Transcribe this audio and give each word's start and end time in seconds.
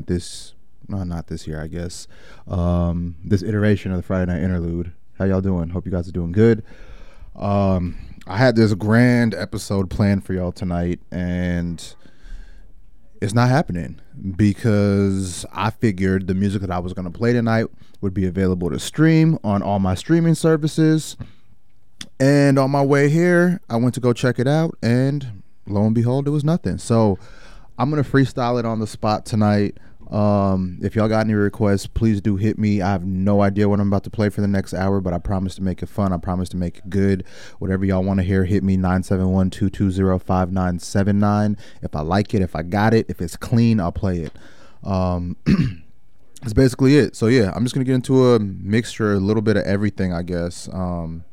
this 0.00 0.54
no 0.88 1.04
not 1.04 1.28
this 1.28 1.46
year 1.46 1.60
i 1.60 1.66
guess 1.66 2.08
um 2.48 3.14
this 3.24 3.42
iteration 3.42 3.90
of 3.92 3.96
the 3.96 4.02
friday 4.02 4.30
night 4.32 4.42
interlude. 4.42 4.92
How 5.18 5.26
y'all 5.26 5.40
doing? 5.40 5.68
Hope 5.68 5.86
you 5.86 5.92
guys 5.92 6.08
are 6.08 6.12
doing 6.12 6.32
good. 6.32 6.64
Um 7.36 7.96
i 8.26 8.36
had 8.36 8.56
this 8.56 8.74
grand 8.74 9.34
episode 9.34 9.90
planned 9.90 10.24
for 10.24 10.32
y'all 10.32 10.52
tonight 10.52 11.00
and 11.10 11.94
it's 13.20 13.34
not 13.34 13.48
happening 13.48 14.00
because 14.36 15.44
i 15.52 15.70
figured 15.70 16.26
the 16.26 16.34
music 16.34 16.60
that 16.60 16.70
i 16.70 16.78
was 16.78 16.92
going 16.92 17.04
to 17.04 17.10
play 17.10 17.32
tonight 17.32 17.66
would 18.00 18.14
be 18.14 18.26
available 18.26 18.68
to 18.70 18.78
stream 18.78 19.38
on 19.44 19.62
all 19.62 19.78
my 19.78 19.94
streaming 19.94 20.34
services. 20.34 21.16
And 22.18 22.58
on 22.58 22.70
my 22.70 22.82
way 22.82 23.08
here 23.08 23.60
i 23.68 23.76
went 23.76 23.94
to 23.94 24.00
go 24.00 24.12
check 24.12 24.38
it 24.38 24.48
out 24.48 24.76
and 24.82 25.42
lo 25.66 25.84
and 25.84 25.94
behold 25.94 26.26
it 26.26 26.30
was 26.30 26.44
nothing. 26.44 26.78
So 26.78 27.18
I'm 27.78 27.90
gonna 27.90 28.04
freestyle 28.04 28.58
it 28.58 28.66
on 28.66 28.80
the 28.80 28.86
spot 28.86 29.26
tonight. 29.26 29.78
Um, 30.10 30.78
if 30.82 30.94
y'all 30.94 31.08
got 31.08 31.24
any 31.24 31.32
requests, 31.32 31.86
please 31.86 32.20
do 32.20 32.36
hit 32.36 32.58
me. 32.58 32.82
I 32.82 32.90
have 32.90 33.06
no 33.06 33.40
idea 33.40 33.66
what 33.66 33.80
I'm 33.80 33.88
about 33.88 34.04
to 34.04 34.10
play 34.10 34.28
for 34.28 34.42
the 34.42 34.48
next 34.48 34.74
hour, 34.74 35.00
but 35.00 35.14
I 35.14 35.18
promise 35.18 35.54
to 35.54 35.62
make 35.62 35.82
it 35.82 35.88
fun. 35.88 36.12
I 36.12 36.18
promise 36.18 36.50
to 36.50 36.58
make 36.58 36.76
it 36.78 36.90
good. 36.90 37.24
Whatever 37.60 37.86
y'all 37.86 38.04
want 38.04 38.20
to 38.20 38.24
hear, 38.24 38.44
hit 38.44 38.62
me 38.62 38.76
971-220-5979. 38.76 41.58
If 41.80 41.96
I 41.96 42.02
like 42.02 42.34
it, 42.34 42.42
if 42.42 42.54
I 42.54 42.60
got 42.62 42.92
it, 42.92 43.06
if 43.08 43.22
it's 43.22 43.36
clean, 43.36 43.80
I'll 43.80 43.90
play 43.90 44.18
it. 44.18 44.34
Um, 44.84 45.38
that's 46.42 46.52
basically 46.52 46.98
it. 46.98 47.16
So 47.16 47.28
yeah, 47.28 47.50
I'm 47.54 47.64
just 47.64 47.74
gonna 47.74 47.84
get 47.84 47.94
into 47.94 48.34
a 48.34 48.38
mixture, 48.38 49.14
a 49.14 49.18
little 49.18 49.40
bit 49.40 49.56
of 49.56 49.64
everything, 49.64 50.12
I 50.12 50.22
guess. 50.22 50.68
Um, 50.74 51.24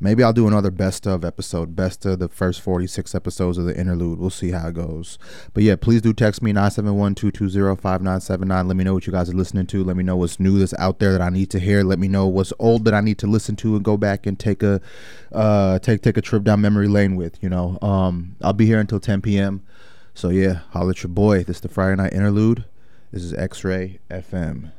Maybe 0.00 0.22
I'll 0.22 0.32
do 0.32 0.46
another 0.46 0.70
best 0.70 1.08
of 1.08 1.24
episode, 1.24 1.74
best 1.74 2.06
of 2.06 2.20
the 2.20 2.28
first 2.28 2.60
46 2.60 3.16
episodes 3.16 3.58
of 3.58 3.64
the 3.64 3.76
interlude. 3.76 4.20
We'll 4.20 4.30
see 4.30 4.52
how 4.52 4.68
it 4.68 4.74
goes. 4.74 5.18
But 5.54 5.64
yeah, 5.64 5.74
please 5.74 6.02
do 6.02 6.12
text 6.12 6.40
me 6.40 6.52
971 6.52 7.16
220 7.16 7.80
5979. 7.80 8.68
Let 8.68 8.76
me 8.76 8.84
know 8.84 8.94
what 8.94 9.08
you 9.08 9.12
guys 9.12 9.28
are 9.28 9.34
listening 9.34 9.66
to. 9.66 9.82
Let 9.82 9.96
me 9.96 10.04
know 10.04 10.16
what's 10.16 10.38
new 10.38 10.58
that's 10.60 10.74
out 10.74 11.00
there 11.00 11.10
that 11.10 11.20
I 11.20 11.30
need 11.30 11.50
to 11.50 11.58
hear. 11.58 11.82
Let 11.82 11.98
me 11.98 12.06
know 12.06 12.28
what's 12.28 12.52
old 12.60 12.84
that 12.84 12.94
I 12.94 13.00
need 13.00 13.18
to 13.18 13.26
listen 13.26 13.56
to 13.56 13.74
and 13.74 13.84
go 13.84 13.96
back 13.96 14.24
and 14.24 14.38
take 14.38 14.62
a 14.62 14.80
uh, 15.32 15.80
take 15.80 16.02
take 16.02 16.16
a 16.16 16.22
trip 16.22 16.44
down 16.44 16.60
memory 16.60 16.86
lane 16.86 17.16
with. 17.16 17.42
You 17.42 17.48
know, 17.48 17.78
um, 17.82 18.36
I'll 18.40 18.52
be 18.52 18.66
here 18.66 18.78
until 18.78 19.00
10 19.00 19.20
p.m. 19.20 19.64
So 20.14 20.28
yeah, 20.28 20.60
holler 20.70 20.90
at 20.90 21.02
your 21.02 21.10
boy. 21.10 21.42
This 21.42 21.56
is 21.56 21.62
the 21.62 21.68
Friday 21.68 21.96
night 21.96 22.12
interlude. 22.12 22.64
This 23.10 23.24
is 23.24 23.34
X 23.34 23.64
Ray 23.64 23.98
FM. 24.10 24.70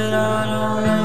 She 0.00 0.06
I 0.06 0.46
don't 0.46 0.84
love 0.86 0.99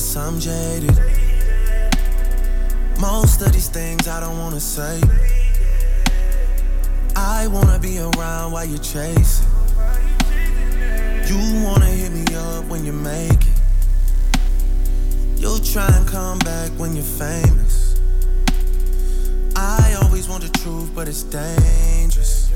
yes, 0.00 0.16
I'm 0.16 0.40
jaded. 0.40 0.96
Most 2.98 3.42
of 3.42 3.52
these 3.52 3.68
things 3.68 4.08
I 4.08 4.20
don't 4.20 4.38
wanna 4.38 4.60
say. 4.60 4.98
I 7.14 7.46
wanna 7.48 7.78
be 7.78 7.98
around 7.98 8.52
while 8.52 8.64
you're 8.64 8.78
chasing. 8.78 9.46
You 11.26 11.64
wanna 11.64 11.90
hit 12.00 12.12
me 12.12 12.24
up 12.34 12.64
when 12.64 12.84
you 12.86 12.92
make 12.92 13.42
it. 13.42 13.58
You'll 15.36 15.58
try 15.58 15.88
and 15.98 16.08
come 16.08 16.38
back 16.38 16.70
when 16.78 16.96
you're 16.96 17.12
famous. 17.26 18.00
I 19.54 19.98
always 20.02 20.28
want 20.28 20.44
the 20.44 20.52
truth, 20.60 20.90
but 20.94 21.08
it's 21.08 21.24
dangerous. 21.24 22.50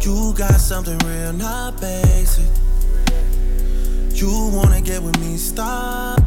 You 0.00 0.32
got 0.34 0.58
something 0.60 0.98
real, 0.98 1.34
not 1.34 1.78
basic. 1.78 2.50
You 4.14 4.50
wanna 4.54 4.80
get 4.80 5.02
with 5.02 5.18
me, 5.18 5.36
stop. 5.36 6.21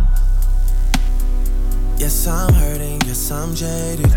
Yes, 1.97 2.27
I'm 2.27 2.53
hurting, 2.53 3.01
yes, 3.06 3.31
I'm 3.31 3.56
jaded. 3.56 4.13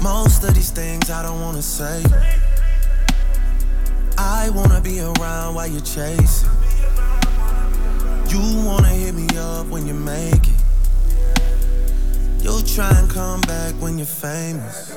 Most 0.00 0.44
of 0.44 0.54
these 0.54 0.70
things 0.70 1.10
I 1.10 1.22
don't 1.22 1.40
wanna 1.40 1.60
say. 1.60 2.04
I 4.16 4.50
wanna 4.50 4.80
be 4.80 5.00
around 5.00 5.56
while 5.56 5.66
you're 5.66 5.80
chasing. 5.80 6.48
You 8.28 8.64
wanna 8.64 8.88
hit 8.88 9.14
me 9.14 9.26
up 9.36 9.66
when 9.66 9.86
you 9.88 9.94
make 9.94 10.46
it. 10.46 10.62
You'll 12.42 12.62
try 12.62 12.90
and 12.98 13.10
come 13.10 13.40
back 13.42 13.74
when 13.74 13.98
you're 13.98 14.06
famous. 14.06 14.96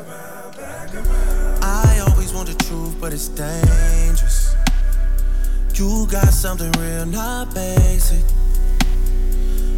I 1.63 2.05
always 2.07 2.31
want 2.31 2.47
the 2.47 2.63
truth, 2.63 2.95
but 3.01 3.11
it's 3.11 3.27
dangerous. 3.29 4.55
You 5.73 6.05
got 6.11 6.31
something 6.31 6.71
real, 6.73 7.07
not 7.07 7.53
basic. 7.55 8.23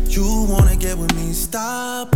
You 0.10 0.48
wanna 0.50 0.76
get 0.76 0.98
with 0.98 1.14
me, 1.16 1.34
stop. 1.34 2.16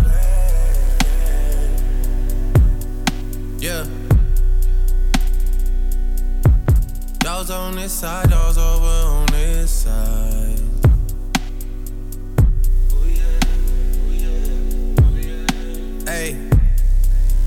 Yeah. 3.60 3.86
Y'all's 7.24 7.52
on 7.52 7.76
this 7.76 7.92
side, 7.92 8.32
y'all's 8.32 8.58
over 8.58 8.88
on 8.88 9.26
this 9.28 9.70
side. 9.70 10.60
Hey, 16.08 16.50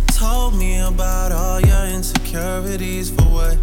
told 0.08 0.54
me 0.54 0.78
about 0.78 1.32
all 1.32 1.60
your 1.60 1.86
insecurities 1.86 3.10
for 3.10 3.24
what? 3.24 3.58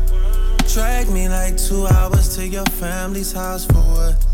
Drag 0.74 1.10
me 1.10 1.30
like 1.30 1.58
two 1.58 1.86
hours 1.88 2.36
to 2.36 2.48
your 2.48 2.66
family's 2.66 3.32
house 3.32 3.66
for 3.66 3.74
what? 3.76 4.31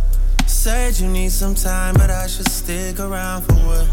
Said 0.67 0.99
you 0.99 1.07
need 1.07 1.31
some 1.31 1.55
time, 1.55 1.93
but 1.93 2.09
I 2.09 2.27
should 2.27 2.51
stick 2.51 2.99
around 2.99 3.43
for 3.43 3.53
what? 3.53 3.87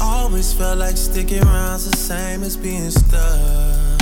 Always 0.00 0.50
felt 0.50 0.78
like 0.78 0.96
sticking 0.96 1.44
around's 1.44 1.90
the 1.90 1.94
same 1.94 2.42
as 2.42 2.56
being 2.56 2.88
stuck. 2.88 4.00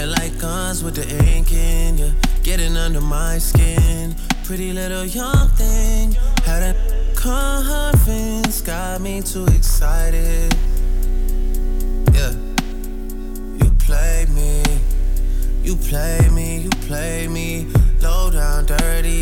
And 0.00 0.10
like 0.10 0.36
guns 0.40 0.82
with 0.82 0.96
the 0.96 1.06
ink 1.26 1.52
in 1.52 1.96
you, 1.96 2.12
getting 2.42 2.76
under 2.76 3.00
my 3.00 3.38
skin. 3.38 4.16
Pretty 4.42 4.72
little 4.72 5.04
young 5.04 5.46
thing, 5.50 6.16
had 6.42 6.74
a 6.74 7.14
confidence, 7.14 8.62
got 8.62 9.00
me 9.00 9.22
too 9.22 9.46
excited. 9.46 10.52
Yeah, 12.12 12.32
you 13.62 13.70
played 13.78 14.28
me, 14.30 14.60
you 15.62 15.76
played 15.76 16.32
me, 16.32 16.62
you 16.62 16.70
played 16.88 17.30
me. 17.30 17.79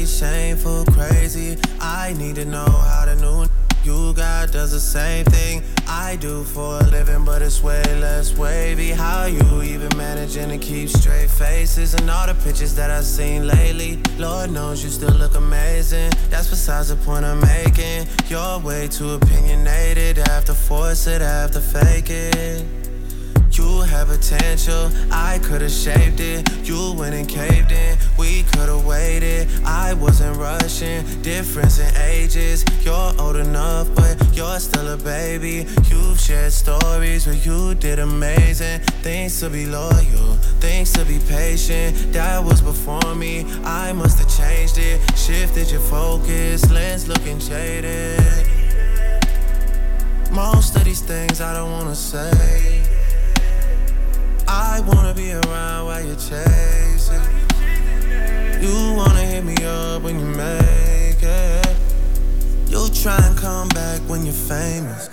Shameful, 0.08 0.84
crazy. 0.86 1.58
I 1.80 2.14
need 2.14 2.36
to 2.36 2.44
know 2.44 2.64
how 2.64 3.04
the 3.04 3.14
new 3.16 3.46
you 3.84 4.12
got 4.12 4.50
does 4.50 4.72
the 4.72 4.80
same 4.80 5.24
thing 5.26 5.62
I 5.86 6.16
do 6.16 6.44
for 6.44 6.78
a 6.80 6.82
living, 6.84 7.24
but 7.24 7.42
it's 7.42 7.62
way 7.62 7.82
less 8.00 8.36
wavy. 8.36 8.90
How 8.90 9.26
you 9.26 9.62
even 9.62 9.96
managing 9.96 10.48
to 10.48 10.58
keep 10.58 10.88
straight 10.88 11.30
faces 11.30 11.94
and 11.94 12.10
all 12.10 12.26
the 12.26 12.34
pictures 12.34 12.74
that 12.74 12.90
I've 12.90 13.04
seen 13.04 13.46
lately? 13.46 13.98
Lord 14.18 14.50
knows 14.50 14.82
you 14.82 14.90
still 14.90 15.14
look 15.14 15.36
amazing. 15.36 16.10
That's 16.28 16.50
besides 16.50 16.88
the 16.88 16.96
point 16.96 17.24
I'm 17.24 17.40
making. 17.40 18.08
You're 18.28 18.58
way 18.58 18.88
too 18.88 19.12
opinionated. 19.12 20.16
Have 20.18 20.44
to 20.46 20.54
force 20.54 21.06
it, 21.06 21.20
have 21.20 21.52
to 21.52 21.60
fake 21.60 22.10
it. 22.10 22.77
You 23.58 23.80
had 23.80 24.06
potential, 24.06 24.88
I 25.10 25.40
could've 25.42 25.72
shaped 25.72 26.20
it. 26.20 26.48
You 26.64 26.94
went 26.96 27.12
and 27.16 27.28
caved 27.28 27.72
in, 27.72 27.98
we 28.16 28.44
could've 28.44 28.86
waited. 28.86 29.48
I 29.64 29.94
wasn't 29.94 30.36
rushing, 30.36 31.04
difference 31.22 31.80
in 31.80 31.92
ages. 31.96 32.64
You're 32.84 33.12
old 33.18 33.34
enough, 33.34 33.92
but 33.96 34.16
you're 34.32 34.60
still 34.60 34.86
a 34.92 34.96
baby. 34.96 35.66
You've 35.90 36.20
shared 36.20 36.52
stories 36.52 37.26
where 37.26 37.34
you 37.34 37.74
did 37.74 37.98
amazing. 37.98 38.78
Things 39.02 39.40
to 39.40 39.50
be 39.50 39.66
loyal, 39.66 40.36
things 40.60 40.92
to 40.92 41.04
be 41.04 41.18
patient. 41.18 42.12
That 42.12 42.44
was 42.44 42.60
before 42.60 43.16
me, 43.16 43.44
I 43.64 43.92
must 43.92 44.20
have 44.20 44.30
changed 44.38 44.78
it. 44.78 45.00
Shifted 45.18 45.68
your 45.72 45.80
focus, 45.80 46.70
lens 46.70 47.08
looking 47.08 47.40
jaded. 47.40 48.22
Most 50.30 50.76
of 50.76 50.84
these 50.84 51.00
things 51.00 51.40
I 51.40 51.54
don't 51.54 51.72
wanna 51.72 51.96
say. 51.96 52.87
I 54.50 54.80
wanna 54.80 55.12
be 55.12 55.32
around 55.32 55.86
while 55.86 56.02
you're 56.02 56.16
chasing. 56.16 57.20
You 58.62 58.94
wanna 58.96 59.20
hit 59.20 59.44
me 59.44 59.54
up 59.62 60.02
when 60.02 60.18
you 60.18 60.24
make 60.24 61.22
it. 61.22 61.76
You 62.66 62.88
try 62.88 63.18
and 63.26 63.36
come 63.36 63.68
back 63.68 64.00
when 64.08 64.24
you're 64.24 64.32
famous. 64.32 65.10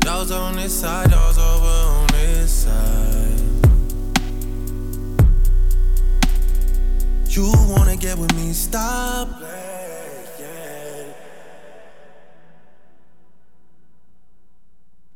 Those 0.00 0.30
on 0.30 0.56
this 0.56 0.80
side, 0.80 1.10
those 1.10 1.38
over 1.38 1.66
on 1.66 2.06
this 2.08 2.50
side. 2.50 2.97
You 7.28 7.52
wanna 7.68 7.96
get 7.96 8.18
with 8.18 8.34
me? 8.34 8.52
Stop. 8.52 9.28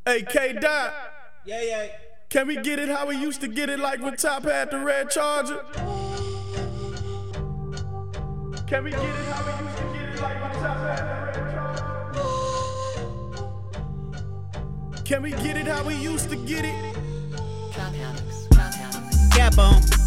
Hey, 0.05 0.23
K 0.23 0.53
Dot. 0.55 0.93
Yeah, 1.47 1.63
yeah. 1.63 1.87
Can 2.29 2.47
we 2.47 2.57
get 2.57 2.79
it 2.79 2.89
how 2.89 3.07
we 3.07 3.17
used 3.17 3.41
to 3.41 3.49
get 3.49 3.71
it, 3.71 3.79
like 3.79 4.03
when 4.03 4.17
Top 4.17 4.43
had 4.45 4.71
the 4.71 4.79
red 4.79 5.11
charger? 5.11 5.65
Can 8.67 8.85
we 8.85 8.91
get 8.91 9.01
it 9.01 9.27
how 9.27 9.45
we 9.47 9.53
used 9.65 9.79
to 9.79 9.85
get 9.93 10.09
it, 10.09 10.21
like 10.21 10.43
when 10.43 10.53
Top 10.63 10.77
had 10.79 11.35
the 11.35 11.43
red 11.43 11.73
charger? 14.95 15.05
Can 15.05 15.23
we 15.23 15.31
get 15.31 15.57
it 15.57 15.67
how 15.67 15.83
we 15.85 15.95
used 15.95 16.31
to 16.31 16.37
get 16.37 16.65
it? 16.65 16.93
cap 19.33 19.59
on. 19.59 20.02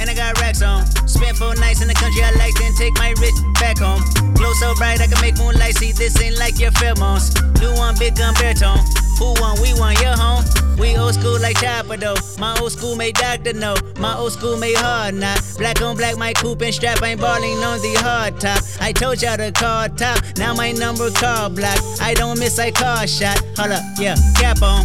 And 0.00 0.10
I 0.10 0.14
got 0.14 0.38
racks 0.40 0.62
on. 0.62 0.86
Spent 1.08 1.36
four 1.36 1.54
nights 1.56 1.82
in 1.82 1.88
the 1.88 1.94
country 1.94 2.22
I 2.22 2.30
like, 2.36 2.54
then 2.54 2.74
take 2.74 2.94
my 2.98 3.14
rich 3.20 3.34
back 3.60 3.78
home. 3.78 4.02
Glow 4.34 4.52
so 4.54 4.74
bright 4.74 5.00
I 5.00 5.06
can 5.06 5.20
make 5.20 5.38
moonlight 5.38 5.76
see. 5.76 5.92
This 5.92 6.20
ain't 6.20 6.38
like 6.38 6.58
your 6.60 6.70
pheromones. 6.72 7.32
New 7.60 7.72
one, 7.74 7.96
big 7.98 8.16
gun 8.16 8.34
baritone. 8.34 8.80
Who 9.18 9.32
won? 9.40 9.60
We 9.60 9.72
won. 9.74 9.96
Your 9.96 10.16
home. 10.16 10.44
We 10.78 10.96
old 10.96 11.14
school 11.14 11.40
like 11.40 11.58
Chopper 11.58 11.96
though. 11.96 12.16
My 12.38 12.58
old 12.60 12.72
school 12.72 12.96
made 12.96 13.14
Doctor 13.14 13.54
know. 13.54 13.74
My 13.98 14.14
old 14.16 14.32
school 14.32 14.58
made 14.58 14.76
hard 14.76 15.14
not. 15.14 15.40
Black 15.56 15.80
on 15.80 15.96
black, 15.96 16.18
my 16.18 16.34
coupe 16.34 16.60
and 16.60 16.74
strap. 16.74 17.02
ain't 17.02 17.20
balling 17.20 17.58
on 17.64 17.80
the 17.80 17.94
hard 17.98 18.38
top. 18.38 18.62
I 18.80 18.92
told 18.92 19.22
y'all 19.22 19.38
to 19.38 19.50
call 19.52 19.88
top. 19.88 20.22
Now 20.36 20.52
my 20.52 20.72
number 20.72 21.10
call 21.10 21.48
block. 21.48 21.78
I 22.00 22.12
don't 22.12 22.38
miss, 22.38 22.58
I 22.58 22.70
call 22.70 23.06
shot. 23.06 23.40
Hold 23.56 23.72
up, 23.72 23.82
yeah, 23.98 24.16
cap 24.34 24.60
on. 24.60 24.84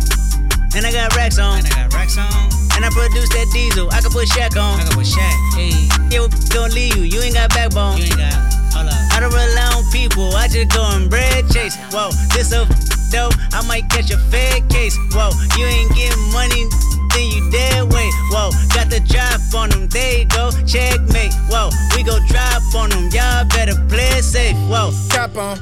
And 0.75 0.85
I 0.85 0.91
got 0.93 1.13
racks 1.15 1.37
on. 1.37 1.57
And 1.57 1.67
I 1.67 1.69
got 1.69 1.93
racks 1.93 2.17
on. 2.17 2.60
And 2.81 2.89
I 2.89 2.97
produce 2.97 3.29
that 3.37 3.45
diesel. 3.53 3.93
I 3.93 4.01
can 4.01 4.09
put 4.09 4.25
Shaq 4.25 4.57
on. 4.57 4.79
I 4.79 4.81
can 4.81 4.97
put 4.97 5.05
Shaq. 5.05 5.37
Hey. 5.53 5.85
Yeah, 6.09 6.25
we 6.25 6.33
gon' 6.49 6.73
leave 6.73 6.97
you. 6.97 7.03
You 7.05 7.21
ain't 7.21 7.35
got 7.35 7.53
backbone. 7.53 8.01
You 8.01 8.09
ain't 8.09 8.17
got. 8.17 8.33
Hold 8.73 8.89
up. 8.89 8.97
I 9.13 9.21
don't 9.21 9.29
rely 9.29 9.69
on 9.77 9.85
people. 9.93 10.33
I 10.33 10.47
just 10.49 10.73
go 10.73 10.81
and 10.89 11.05
bread 11.07 11.45
chase. 11.53 11.77
Whoa, 11.93 12.09
this 12.33 12.49
a 12.49 12.65
though. 13.13 13.29
I 13.53 13.61
might 13.69 13.85
catch 13.93 14.09
a 14.09 14.17
fed 14.33 14.65
case. 14.73 14.97
Whoa, 15.13 15.29
you 15.61 15.69
ain't 15.69 15.93
getting 15.93 16.25
money. 16.33 16.65
Then 17.13 17.29
you 17.29 17.45
dead 17.53 17.85
weight. 17.93 18.13
Whoa, 18.33 18.49
got 18.73 18.89
the 18.89 18.97
drop 19.05 19.37
on 19.53 19.69
them. 19.69 19.85
They 19.85 20.25
go. 20.25 20.49
Checkmate. 20.65 21.37
Whoa, 21.53 21.69
we 21.93 22.01
go 22.01 22.17
drop 22.33 22.65
on 22.73 22.89
them. 22.89 23.13
Y'all 23.13 23.45
better 23.45 23.77
play 23.93 24.25
safe. 24.25 24.57
Whoa. 24.65 24.89
Cap 25.13 25.37
on. 25.37 25.61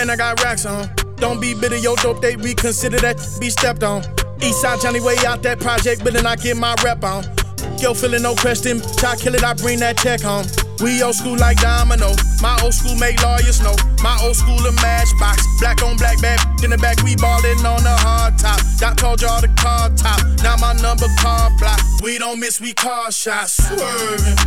And 0.00 0.08
I 0.10 0.16
got 0.16 0.40
racks 0.40 0.64
on. 0.64 0.88
Don't 1.16 1.42
be 1.42 1.52
bitter, 1.52 1.76
yo, 1.76 1.94
dope, 1.96 2.22
they 2.22 2.36
reconsider 2.36 2.96
that 3.04 3.20
be 3.38 3.50
stepped 3.50 3.82
on. 3.82 4.02
Eastside 4.40 4.82
Johnny 4.82 5.00
way 5.00 5.16
out 5.26 5.42
that 5.42 5.60
project, 5.60 6.04
but 6.04 6.12
then 6.12 6.26
I 6.26 6.36
get 6.36 6.56
my 6.56 6.74
rep 6.84 7.04
on. 7.04 7.24
Yo, 7.78 7.94
feeling 7.94 8.22
no 8.22 8.34
question, 8.34 8.80
try 8.96 9.16
kill 9.16 9.34
it, 9.34 9.44
I 9.44 9.54
bring 9.54 9.78
that 9.80 9.98
check 9.98 10.20
home. 10.20 10.46
We 10.80 11.02
old 11.02 11.14
school 11.14 11.36
like 11.36 11.58
domino. 11.58 12.14
My 12.40 12.58
old 12.62 12.74
school 12.74 12.94
make 12.94 13.20
lawyers 13.22 13.60
know. 13.60 13.74
My 14.02 14.18
old 14.22 14.36
school 14.36 14.58
a 14.66 14.72
matchbox. 14.72 15.42
Black 15.58 15.82
on 15.82 15.96
black, 15.96 16.20
bad 16.20 16.38
in 16.62 16.70
the 16.70 16.78
back, 16.78 17.02
we 17.02 17.16
ballin' 17.16 17.66
on 17.66 17.82
the 17.82 17.96
hard 17.98 18.38
top. 18.38 18.60
Doc 18.78 18.96
told 18.96 19.20
y'all 19.20 19.40
the 19.40 19.48
car 19.58 19.90
top. 19.90 20.22
Now 20.42 20.56
my 20.56 20.72
number 20.74 21.06
car 21.18 21.50
block. 21.58 21.80
We 22.02 22.18
don't 22.18 22.38
miss, 22.38 22.60
we 22.60 22.74
car 22.74 23.10
shots. 23.10 23.58
Swerving. 23.58 24.38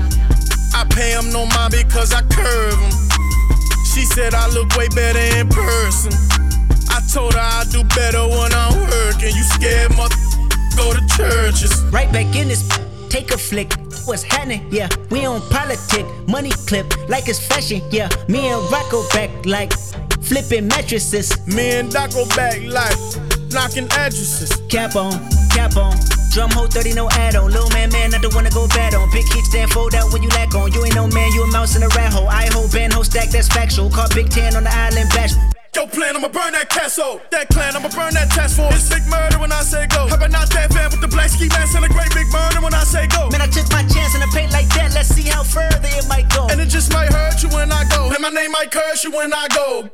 I 0.74 0.86
pay 0.90 1.12
him 1.12 1.32
no 1.32 1.46
mind 1.46 1.74
because 1.76 2.14
I 2.14 2.22
curve 2.24 2.80
him. 2.80 2.92
She 3.94 4.06
said 4.06 4.34
I 4.34 4.48
look 4.50 4.74
way 4.78 4.88
better 4.88 5.20
in 5.40 5.50
person. 5.50 6.12
I 7.12 7.14
told 7.14 7.34
her 7.34 7.42
I 7.42 7.66
do 7.70 7.84
better 7.84 8.24
when 8.24 8.54
I'm 8.54 8.88
working. 8.88 9.36
You 9.36 9.44
scared, 9.44 9.92
mother? 9.98 10.16
Go 10.78 10.94
to 10.94 11.06
churches. 11.12 11.84
Right 11.92 12.10
back 12.14 12.34
in 12.38 12.48
this, 12.48 12.64
take 13.10 13.32
a 13.32 13.38
flick. 13.38 13.74
What's 14.06 14.24
happening? 14.24 14.66
Yeah, 14.72 14.88
we 15.10 15.26
on 15.26 15.42
politic, 15.50 16.06
money 16.30 16.52
clip 16.68 16.88
like 17.10 17.28
it's 17.28 17.46
fashion. 17.46 17.82
Yeah, 17.92 18.08
me 18.30 18.48
and 18.48 18.64
Rocco 18.72 19.04
back 19.10 19.30
like 19.46 19.74
flipping 20.24 20.70
mattresses. 20.70 21.36
Me 21.48 21.72
and 21.72 21.92
Doc 21.92 22.12
go 22.12 22.26
back 22.30 22.64
like 22.64 22.96
knocking 23.52 23.92
addresses. 23.92 24.62
Cap 24.70 24.96
on, 24.96 25.12
cap 25.50 25.76
on. 25.76 25.98
Drum 26.32 26.50
hole 26.52 26.68
30, 26.68 26.94
no 26.94 27.10
add 27.10 27.36
on. 27.36 27.52
Little 27.52 27.70
man, 27.72 27.92
man, 27.92 28.12
not 28.12 28.22
the 28.22 28.30
one 28.30 28.46
to 28.46 28.52
go 28.52 28.70
bad 28.70 28.96
on. 28.96 29.12
Big 29.12 29.28
heat 29.28 29.44
stand 29.44 29.70
fold 29.72 29.96
out 29.96 30.14
when 30.14 30.24
you 30.24 30.30
lack 30.30 30.56
on. 30.56 30.72
You 30.72 30.86
ain't 30.86 30.96
no 30.96 31.08
man, 31.08 31.34
you 31.34 31.44
a 31.44 31.48
mouse 31.52 31.76
in 31.76 31.84
a 31.84 31.90
rat 31.90 32.14
hole. 32.14 32.30
I 32.30 32.48
hold 32.54 32.72
band, 32.72 32.94
hold 32.94 33.08
stack, 33.08 33.32
that's 33.32 33.50
factual. 33.50 33.90
Caught 33.90 34.16
Big 34.16 34.30
Ten 34.30 34.56
on 34.56 34.64
the 34.64 34.74
island 34.74 35.10
bash. 35.10 35.34
Yo, 35.74 35.88
plan, 35.88 36.18
I'ma 36.18 36.28
burn 36.28 36.52
that 36.52 36.68
castle. 36.68 37.22
That 37.32 37.48
clan, 37.48 37.78
I'ma 37.78 37.88
burn 37.96 38.12
that 38.14 38.28
task 38.30 38.58
force. 38.58 38.76
It's 38.76 38.90
big 38.92 39.08
murder 39.08 39.40
when 39.40 39.54
I 39.54 39.64
say 39.64 39.88
go. 39.88 40.04
How 40.06 40.20
about 40.20 40.30
not 40.30 40.50
that 40.52 40.68
fan 40.74 40.92
with 40.92 41.00
the 41.00 41.08
black 41.08 41.30
ski 41.30 41.48
mask 41.48 41.80
and 41.80 41.86
a 41.86 41.88
great 41.88 42.12
big 42.12 42.28
murder 42.28 42.60
when 42.60 42.74
I 42.74 42.84
say 42.84 43.08
go? 43.08 43.30
Man, 43.32 43.40
I 43.40 43.48
took 43.48 43.72
my 43.72 43.80
chance 43.88 44.12
in 44.14 44.22
a 44.22 44.28
paint 44.36 44.52
like 44.52 44.68
that. 44.76 44.92
Let's 44.94 45.08
see 45.16 45.30
how 45.32 45.44
further 45.44 45.88
it 45.96 46.04
might 46.10 46.28
go. 46.28 46.52
And 46.52 46.60
it 46.60 46.68
just 46.68 46.92
might 46.92 47.08
hurt 47.08 47.42
you 47.42 47.48
when 47.56 47.72
I 47.72 47.88
go. 47.88 48.12
And 48.12 48.20
my 48.20 48.28
name 48.28 48.52
might 48.52 48.70
curse 48.70 49.06
you 49.06 49.16
when 49.16 49.32
I 49.32 49.48
go. 49.56 49.88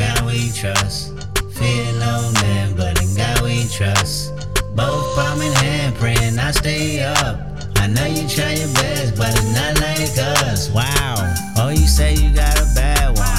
God 0.00 0.24
we 0.24 0.48
trust. 0.56 1.12
Fear 1.52 2.00
no 2.00 2.32
man, 2.40 2.72
but 2.80 2.96
in 2.96 3.12
God 3.12 3.44
we 3.44 3.68
trust. 3.68 4.32
Both 4.72 5.04
palm 5.20 5.42
in 5.44 5.52
hand, 5.52 5.96
praying 5.96 6.38
I 6.40 6.50
stay 6.52 7.04
up. 7.04 7.44
I 7.76 7.88
know 7.92 8.08
you 8.08 8.24
try 8.24 8.56
your 8.56 8.72
best, 8.72 9.20
but 9.20 9.36
it's 9.36 9.52
not 9.52 9.76
like 9.84 10.16
us. 10.48 10.70
Wow. 10.72 11.28
Oh, 11.60 11.68
you 11.68 11.86
say 11.86 12.14
you 12.16 12.32
got 12.32 12.56
a 12.56 12.64
bad 12.74 13.18
one. 13.18 13.35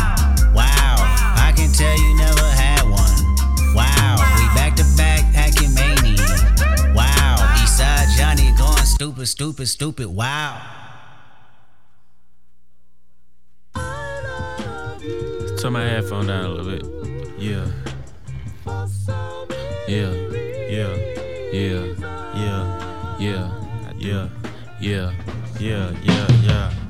Tell 1.78 1.96
you 1.96 2.16
never 2.16 2.42
had 2.42 2.82
one. 2.90 3.76
Wow. 3.76 4.16
We 4.36 4.48
back 4.56 4.76
to 4.78 4.86
back, 4.98 5.22
hacking 5.36 5.76
mania. 5.76 6.26
Wow. 6.96 7.36
Eastside 7.56 8.18
Johnny 8.18 8.52
going 8.58 8.84
stupid, 8.84 9.28
stupid, 9.28 9.68
stupid. 9.68 10.08
Wow. 10.08 10.60
Turn 15.60 15.74
my 15.74 15.84
headphone 15.84 16.26
down 16.26 16.46
a 16.46 16.50
little 16.50 16.66
bit. 16.66 16.84
Yeah. 17.38 17.68
Yeah. 19.88 20.14
Yeah. 20.68 20.96
Yeah. 21.54 21.86
Yeah. 22.34 23.18
Yeah. 23.20 23.52
Yeah. 24.00 24.30
Yeah. 24.80 25.12
Yeah. 25.60 25.92
Yeah. 26.02 26.28
Yeah. 26.42 26.87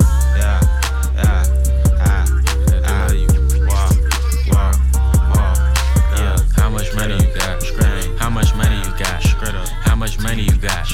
Much 9.98 10.20
money 10.20 10.44
you 10.44 10.56
got? 10.58 10.88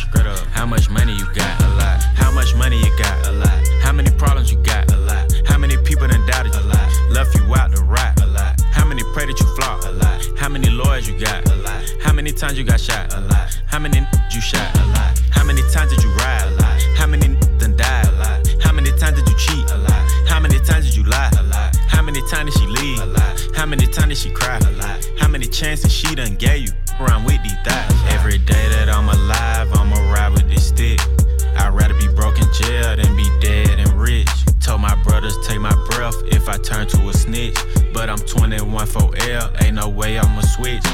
How 0.52 0.66
much 0.66 0.90
money 0.90 1.14
you 1.14 1.26
got? 1.34 1.62
A 1.62 1.68
lot. 1.76 2.02
How 2.16 2.32
much 2.32 2.56
money 2.56 2.80
you 2.80 2.98
got? 2.98 3.28
A 3.28 3.32
lot. 3.34 3.68
How 3.82 3.92
many 3.92 4.10
problems 4.12 4.50
you 4.50 4.58
got? 4.64 4.90
A 4.94 4.98
lot. 4.98 5.30
How 5.46 5.58
many 5.58 5.76
people 5.84 6.08
done 6.08 6.26
doubted 6.26 6.54
you? 6.54 6.62
A 6.62 6.72
lot. 6.72 6.90
Left 7.12 7.36
you 7.36 7.44
out 7.54 7.76
to 7.76 7.84
rot? 7.84 8.22
A 8.22 8.28
lot. 8.28 8.62
How 8.72 8.86
many 8.86 9.04
pray 9.14 9.26
that 9.26 9.38
you 9.38 9.46
flop? 9.58 9.84
A 9.84 9.92
lot. 9.92 10.26
How 10.38 10.48
many 10.48 10.70
lawyers 10.70 11.08
you 11.10 11.20
got? 11.20 11.46
A 11.50 11.56
lot. 11.58 11.84
How 12.02 12.14
many 12.14 12.32
times 12.32 12.58
you 12.58 12.64
got 12.64 12.80
shot? 12.80 13.14
A 13.14 13.20
lot. 13.20 13.62
How 13.68 13.80
many 13.80 14.00
you 14.32 14.42
shot? 14.42 14.74
A 14.78 14.86
lot. 14.96 15.20
How 15.32 15.44
many 15.44 15.62
times 15.74 15.92
did 15.92 16.02
you 16.02 16.12
ride? 16.16 16.48
A 16.48 16.56
lot. 16.62 16.82
How 16.96 17.08
many 17.08 17.28
done 17.60 17.76
died? 17.76 18.08
A 18.08 18.12
lot. 18.12 18.48
How 18.62 18.72
many 18.72 18.92
times 18.98 19.20
did 19.20 19.28
you 19.28 19.38
cheat? 19.38 19.70
A 19.72 19.78
lot. 19.80 20.12
How 20.30 20.40
many 20.40 20.60
times 20.60 20.86
did 20.86 20.96
you 20.96 21.04
lie? 21.04 21.30
A 21.38 21.44
lot. 21.44 21.76
How 21.76 22.02
many 22.02 22.22
times 22.30 22.54
did 22.54 22.62
she 22.62 22.68
leave? 22.68 23.02
A 23.02 23.06
lot. 23.06 23.23
Did 24.14 24.20
she 24.20 24.30
cry? 24.30 24.60
A 24.60 24.72
lot. 24.74 25.10
How 25.18 25.28
many 25.28 25.48
chances 25.48 25.92
she 25.92 26.14
done 26.14 26.36
gave 26.36 26.62
you? 26.62 26.72
Around 27.00 27.24
with 27.24 27.42
these 27.42 27.58
thighs. 27.66 28.14
Every 28.14 28.38
day 28.38 28.70
that 28.70 28.88
I'm 28.88 29.10
alive, 29.10 29.74
I'ma 29.74 29.96
ride 30.14 30.34
with 30.34 30.48
this 30.48 30.68
stick. 30.68 31.00
I'd 31.58 31.74
rather 31.74 31.96
be 31.96 32.08
broke 32.10 32.38
in 32.38 32.46
jail 32.54 32.96
than 32.96 33.16
be 33.16 33.28
dead 33.40 33.80
and 33.80 33.92
rich. 34.00 34.30
Told 34.62 34.82
my 34.82 34.94
brothers 35.02 35.36
take 35.48 35.60
my 35.60 35.74
breath 35.90 36.14
if 36.28 36.48
I 36.48 36.58
turn 36.58 36.86
to 36.90 37.10
a 37.10 37.14
snitch. 37.14 37.58
But 37.92 38.08
I'm 38.08 38.20
21 38.20 38.86
for 38.86 39.18
L, 39.18 39.52
ain't 39.62 39.78
no 39.78 39.90
way 39.90 40.20
I'ma 40.20 40.42
switch. 40.42 40.86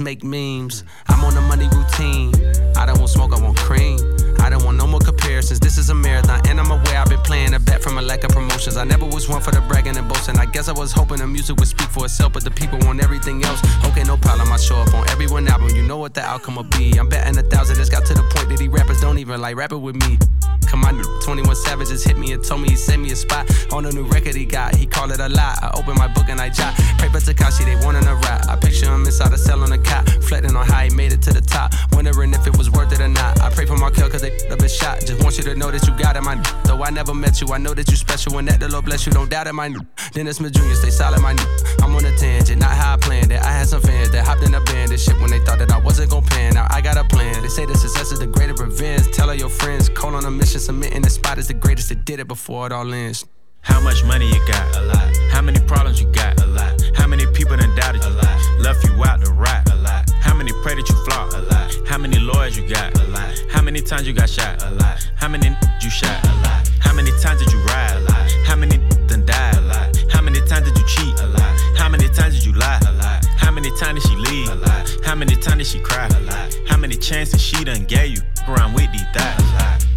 Make 0.00 0.22
memes. 0.22 0.84
I'm 1.08 1.24
on 1.24 1.36
a 1.36 1.40
money 1.42 1.68
routine. 1.68 2.34
I 2.76 2.86
don't 2.86 2.98
want 2.98 3.10
smoke, 3.10 3.32
I 3.32 3.40
want 3.40 3.56
cream. 3.56 3.98
I 4.40 4.50
don't 4.50 4.64
want 4.64 4.76
no 4.76 4.86
more 4.86 5.00
comparisons. 5.00 5.60
This 5.60 5.78
is 5.78 5.90
a 5.90 5.94
marathon, 5.94 6.40
and 6.48 6.60
I'm 6.60 6.70
aware 6.70 6.98
I've 6.98 7.08
been 7.08 7.20
playing 7.22 7.54
a 7.54 7.58
bet 7.58 7.82
from 7.82 7.98
a 7.98 8.02
lack 8.02 8.24
of 8.24 8.30
promotions. 8.30 8.76
I 8.76 8.84
never 8.84 9.04
was 9.04 9.28
one 9.28 9.40
for 9.40 9.50
the 9.50 9.60
bragging 9.62 9.96
and 9.96 10.08
boasting. 10.08 10.38
I 10.38 10.46
guess 10.46 10.68
I 10.68 10.72
was 10.72 10.92
hoping 10.92 11.18
the 11.18 11.26
music 11.26 11.56
would 11.56 11.68
speak 11.68 11.88
for 11.88 12.04
itself, 12.04 12.32
but 12.32 12.44
the 12.44 12.50
people 12.50 12.78
want 12.82 13.02
everything 13.02 13.44
else. 13.44 13.60
Okay, 13.86 14.04
no 14.04 14.16
problem. 14.16 14.52
I 14.52 14.56
show 14.56 14.76
up 14.76 14.94
on 14.94 15.08
every 15.10 15.26
one 15.26 15.48
album. 15.48 15.70
You 15.74 15.82
know 15.82 15.98
what 15.98 16.14
the 16.14 16.22
outcome 16.22 16.56
will 16.56 16.64
be. 16.64 16.98
I'm 16.98 17.08
betting 17.08 17.36
a 17.38 17.42
thousand. 17.42 17.80
It's 17.80 17.90
got 17.90 18.04
to 18.06 18.14
the 18.14 18.22
point 18.34 18.48
that 18.50 18.58
these 18.58 18.68
rappers 18.68 19.00
don't 19.00 19.18
even 19.18 19.40
like 19.40 19.56
rapping 19.56 19.82
with 19.82 19.96
me. 19.96 20.18
Come 20.66 20.84
on, 20.84 21.02
21 21.22 21.54
Savages 21.56 22.04
hit 22.04 22.18
me 22.18 22.32
and 22.32 22.44
told 22.44 22.60
me 22.62 22.68
he 22.70 22.76
sent 22.76 23.02
me 23.02 23.10
a 23.12 23.16
spot 23.16 23.46
on 23.72 23.86
a 23.86 23.90
new 23.90 24.04
record 24.04 24.34
he 24.34 24.44
got. 24.44 24.74
He 24.74 24.86
called 24.86 25.12
it 25.12 25.20
a 25.20 25.28
lot. 25.28 25.62
I 25.62 25.70
opened 25.74 25.98
my 25.98 26.08
book 26.08 26.28
and 26.28 26.40
I 26.40 26.48
jot. 26.48 26.74
Pray 26.98 27.08
for 27.08 27.18
Tekashi, 27.18 27.64
they 27.64 27.76
wanting 27.84 28.06
a 28.06 28.14
rap. 28.14 28.46
I 28.48 28.56
picture 28.56 28.86
him 28.86 29.04
inside 29.04 29.32
a 29.32 29.38
cell 29.38 29.62
on 29.62 29.72
a 29.72 29.78
cot, 29.78 30.06
reflecting 30.16 30.56
on 30.56 30.66
how 30.66 30.80
he 30.80 30.90
made 30.90 31.12
it 31.12 31.22
to 31.22 31.32
the 31.32 31.40
top. 31.40 31.72
Wondering 31.92 32.34
if 32.34 32.46
it 32.46 32.56
was 32.56 32.70
worth 32.70 32.92
it 32.92 33.00
or 33.00 33.08
not. 33.08 33.40
I 33.40 33.50
pray 33.50 33.66
for 33.66 33.76
my 33.76 33.90
kill 33.90 34.08
cause 34.10 34.22
they 34.22 34.36
up 34.48 34.60
a 34.60 34.68
shot. 34.68 35.00
Just 35.00 35.22
want 35.22 35.38
you 35.38 35.44
to 35.44 35.54
know 35.54 35.70
that 35.70 35.86
you 35.86 35.96
got 35.96 36.16
it, 36.16 36.22
my 36.22 36.36
Though 36.64 36.82
I 36.82 36.90
never 36.90 37.14
met 37.14 37.40
you, 37.40 37.48
I 37.52 37.58
know 37.58 37.74
that 37.74 37.90
you 37.90 37.96
special 37.96 38.38
and 38.38 38.48
that 38.48 38.60
the 38.60 38.68
Lord 38.68 38.84
bless 38.84 39.06
you. 39.06 39.12
Don't 39.12 39.30
doubt 39.30 39.46
it, 39.46 39.52
my 39.52 39.74
Dennis 40.12 40.36
Smith 40.36 40.52
Jr. 40.52 40.74
Stay 40.74 40.90
solid, 40.90 41.20
my 41.22 41.34
I'm 41.82 41.94
on 41.94 42.04
a 42.04 42.16
tangent, 42.16 42.60
not 42.60 42.70
how 42.70 42.94
I 42.94 42.96
planned 42.96 43.32
it. 43.32 43.40
I 43.40 43.52
had 43.52 43.68
some 43.68 43.80
fans 43.80 44.10
that 44.10 44.24
hopped 44.24 44.42
in 44.42 44.54
a 44.54 44.60
band 44.60 44.90
and 44.90 45.00
shit 45.00 45.18
when 45.20 45.30
they 45.30 45.40
thought 45.40 45.58
that 45.58 45.70
I 45.70 45.78
wasn't 45.78 46.10
gon' 46.10 46.24
pan. 46.24 46.54
Now 46.54 46.66
I 46.70 46.80
got 46.80 46.96
a 46.96 47.04
plan. 47.04 47.42
They 47.42 47.48
say 47.48 47.66
the 47.66 47.76
success 47.76 48.12
is 48.12 48.18
the 48.18 48.26
greater 48.26 48.54
revenge. 48.54 49.12
Tell 49.12 49.28
all 49.28 49.34
your 49.34 49.48
friends, 49.48 49.88
call 49.88 50.14
on 50.14 50.24
a 50.24 50.30
mission, 50.30 50.55
submitting 50.60 51.02
the 51.02 51.10
spot 51.10 51.38
is 51.38 51.48
the 51.48 51.54
greatest 51.54 51.88
that 51.90 52.04
did 52.04 52.20
it 52.20 52.28
before 52.28 52.66
it 52.66 52.72
all 52.72 52.92
ends. 52.92 53.24
How 53.60 53.80
much 53.80 54.04
money 54.04 54.26
you 54.28 54.46
got? 54.46 54.76
A 54.76 54.82
lot. 54.82 55.16
How 55.30 55.42
many 55.42 55.60
problems 55.66 56.00
you 56.00 56.06
got? 56.12 56.40
A 56.40 56.46
lot. 56.46 56.80
How 56.94 57.06
many 57.06 57.26
people 57.32 57.56
done 57.56 57.74
doubted 57.74 58.02
you? 58.02 58.08
A 58.08 58.10
lot. 58.10 58.60
Left 58.60 58.84
you 58.84 59.04
out 59.04 59.24
to 59.24 59.32
rap? 59.32 59.68
A 59.70 59.74
lot. 59.76 60.08
How 60.20 60.34
many 60.34 60.52
pray 60.62 60.74
that 60.76 60.88
you 60.88 61.04
flop? 61.04 61.32
A 61.32 61.42
lot. 61.42 61.74
How 61.88 61.98
many 61.98 62.18
lawyers 62.18 62.56
you 62.56 62.68
got? 62.68 62.96
A 62.98 63.04
lot. 63.08 63.38
How 63.50 63.60
many 63.60 63.80
times 63.80 64.06
you 64.06 64.12
got 64.12 64.30
shot? 64.30 64.62
A 64.62 64.70
lot. 64.70 65.10
How 65.16 65.28
many 65.28 65.48
you 65.82 65.90
shot? 65.90 66.24
A 66.24 66.32
lot. 66.42 66.68
How 66.80 66.94
many 66.94 67.10
times 67.20 67.42
did 67.42 67.52
you 67.52 67.58
ride? 67.64 67.96
A 67.96 68.00
lot. 68.00 68.30
How 68.46 68.56
many 68.56 68.78
done 69.08 69.26
died? 69.26 69.56
A 69.56 69.60
lot. 69.62 69.96
How 70.10 70.22
many 70.22 70.40
times 70.46 70.70
did 70.70 70.78
you 70.78 70.86
cheat? 70.86 71.20
A 71.20 71.26
lot. 71.26 71.60
How 71.76 71.88
many 71.88 72.08
times 72.08 72.34
did 72.36 72.44
you 72.44 72.52
lie? 72.52 72.80
A 72.86 72.92
lot. 72.92 73.24
How 73.36 73.50
many 73.50 73.70
times 73.78 74.02
did 74.02 74.10
she 74.10 74.16
leave? 74.16 74.48
A 74.48 74.54
lot. 74.54 74.96
How 75.04 75.14
many 75.14 75.34
times 75.34 75.58
did 75.58 75.66
she 75.66 75.80
cry? 75.80 76.06
A 76.06 76.20
lot. 76.20 76.56
How 76.68 76.76
many 76.76 76.96
chances 76.96 77.42
she 77.42 77.64
done 77.64 77.84
gave 77.84 78.10
you? 78.16 78.22
Around 78.48 78.74
with 78.74 78.90
these 78.92 79.02
thoughts? 79.12 79.42
A 79.42 79.54
lot. 79.58 79.95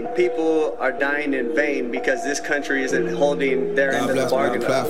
Mean, 0.00 0.12
people 0.14 0.76
are 0.78 0.92
dying 0.92 1.34
in 1.34 1.54
vain 1.54 1.90
because 1.90 2.22
this 2.24 2.40
country 2.40 2.82
isn't 2.82 3.14
holding 3.16 3.74
their 3.74 3.92
end 3.92 4.10
of 4.10 4.16
the 4.16 4.26
bargain 4.28 4.62
up 4.64 4.86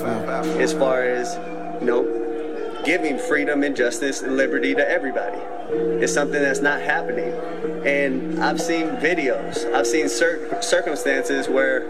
as 0.59 0.73
far 0.73 1.03
as, 1.03 1.35
you 1.81 1.87
know, 1.87 2.81
giving 2.85 3.17
freedom 3.17 3.63
and 3.63 3.75
justice 3.75 4.21
and 4.21 4.37
liberty 4.37 4.73
to 4.73 4.89
everybody. 4.89 5.37
It's 6.01 6.13
something 6.13 6.41
that's 6.41 6.61
not 6.61 6.81
happening. 6.81 7.33
And 7.85 8.43
I've 8.43 8.61
seen 8.61 8.87
videos, 8.97 9.71
I've 9.73 9.87
seen 9.87 10.09
cir- 10.09 10.61
circumstances 10.61 11.49
where 11.49 11.81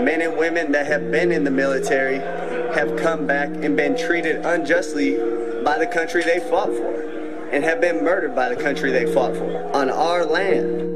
men 0.00 0.22
and 0.22 0.36
women 0.36 0.72
that 0.72 0.86
have 0.86 1.10
been 1.10 1.32
in 1.32 1.44
the 1.44 1.50
military 1.50 2.18
have 2.74 2.96
come 2.96 3.26
back 3.26 3.48
and 3.48 3.76
been 3.76 3.98
treated 3.98 4.44
unjustly 4.46 5.16
by 5.64 5.78
the 5.78 5.86
country 5.86 6.22
they 6.22 6.38
fought 6.38 6.68
for 6.68 7.00
and 7.50 7.64
have 7.64 7.80
been 7.80 8.04
murdered 8.04 8.34
by 8.34 8.48
the 8.48 8.56
country 8.56 8.92
they 8.92 9.12
fought 9.12 9.34
for 9.34 9.76
on 9.76 9.90
our 9.90 10.24
land. 10.24 10.89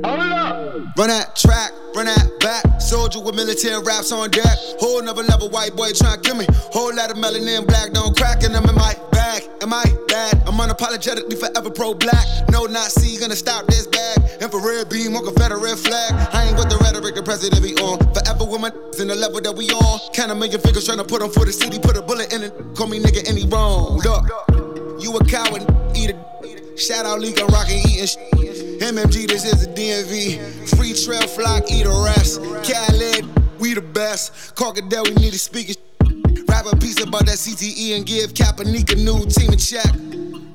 Run 0.74 1.06
that 1.06 1.36
track, 1.36 1.70
run 1.94 2.06
that 2.06 2.26
back. 2.40 2.80
Soldier 2.80 3.22
with 3.22 3.36
military 3.36 3.80
raps 3.84 4.10
on 4.10 4.28
deck. 4.30 4.58
Whole 4.82 5.00
nother 5.02 5.22
level, 5.22 5.48
white 5.48 5.76
boy 5.76 5.90
tryna 5.94 6.20
kill 6.22 6.34
me. 6.34 6.46
Whole 6.74 6.92
lot 6.94 7.12
of 7.12 7.16
melanin 7.16 7.64
black, 7.64 7.92
don't 7.92 8.16
crack, 8.16 8.42
and 8.42 8.56
I'm 8.56 8.68
in 8.68 8.74
my 8.74 8.92
bag. 9.12 9.48
Am 9.62 9.72
I 9.72 9.84
bad? 10.08 10.42
I'm 10.46 10.58
unapologetically 10.58 11.38
forever 11.38 11.70
pro 11.70 11.94
black. 11.94 12.26
No 12.50 12.66
Nazi 12.66 13.18
gonna 13.20 13.36
stop 13.36 13.66
this 13.66 13.86
bag. 13.86 14.18
Infrared 14.42 14.90
beam 14.90 15.14
on 15.14 15.24
Confederate 15.24 15.78
flag. 15.78 16.10
I 16.34 16.48
ain't 16.48 16.58
with 16.58 16.68
the 16.70 16.78
rhetoric 16.82 17.14
the 17.14 17.22
president 17.22 17.62
be 17.62 17.76
on. 17.76 17.98
Forever 18.12 18.44
with 18.44 18.60
my 18.60 18.72
in 18.98 19.06
the 19.06 19.14
level 19.14 19.40
that 19.42 19.54
we 19.54 19.70
on. 19.70 20.00
Count 20.12 20.32
a 20.32 20.34
million 20.34 20.60
figures 20.60 20.88
tryna 20.88 21.06
put 21.06 21.22
on 21.22 21.30
for 21.30 21.44
the 21.44 21.52
city. 21.52 21.78
Put 21.78 21.96
a 21.96 22.02
bullet 22.02 22.32
in 22.32 22.42
it. 22.42 22.52
Call 22.74 22.88
me 22.88 22.98
nigga 22.98 23.22
any 23.30 23.46
wrong. 23.46 24.02
Look, 24.02 24.26
you 25.00 25.14
a 25.14 25.24
coward, 25.24 25.62
eat 25.94 26.10
it. 26.10 26.78
Shout 26.78 27.06
out 27.06 27.20
League, 27.20 27.38
I'm 27.38 27.46
rockin' 27.46 27.78
eating 27.86 28.06
sh- 28.06 28.63
MMG, 28.80 29.28
this 29.28 29.44
is 29.44 29.66
the 29.66 29.72
DMV. 29.72 30.76
Free 30.76 30.92
trail 30.92 31.26
flock, 31.28 31.70
eat 31.70 31.86
a 31.86 32.04
rest. 32.04 32.40
Khaled, 32.64 33.24
we 33.60 33.74
the 33.74 33.80
best. 33.80 34.54
Crocodile, 34.56 35.04
we 35.04 35.14
need 35.14 35.32
to 35.32 35.38
speak 35.38 35.70
it. 35.70 35.78
Rap 36.48 36.66
a 36.70 36.76
piece 36.76 37.00
about 37.02 37.26
that 37.26 37.36
CTE 37.36 37.96
and 37.96 38.04
give 38.04 38.34
Kaepernick 38.34 38.92
a 38.92 38.96
new 38.96 39.24
team 39.26 39.52
in 39.52 39.58
check. 39.58 39.86